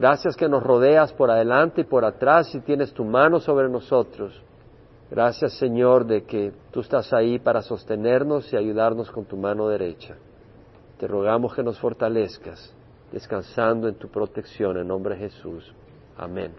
Gracias 0.00 0.34
que 0.34 0.48
nos 0.48 0.62
rodeas 0.62 1.12
por 1.12 1.30
adelante 1.30 1.82
y 1.82 1.84
por 1.84 2.06
atrás 2.06 2.54
y 2.54 2.60
tienes 2.60 2.90
tu 2.94 3.04
mano 3.04 3.38
sobre 3.38 3.68
nosotros. 3.68 4.32
Gracias, 5.10 5.58
Señor, 5.58 6.06
de 6.06 6.22
que 6.24 6.54
tú 6.70 6.80
estás 6.80 7.12
ahí 7.12 7.38
para 7.38 7.60
sostenernos 7.60 8.50
y 8.50 8.56
ayudarnos 8.56 9.10
con 9.10 9.26
tu 9.26 9.36
mano 9.36 9.68
derecha. 9.68 10.16
Te 10.98 11.06
rogamos 11.06 11.54
que 11.54 11.62
nos 11.62 11.78
fortalezcas, 11.78 12.74
descansando 13.12 13.88
en 13.88 13.96
tu 13.96 14.08
protección 14.08 14.78
en 14.78 14.88
nombre 14.88 15.16
de 15.16 15.28
Jesús. 15.28 15.70
Amén. 16.16 16.54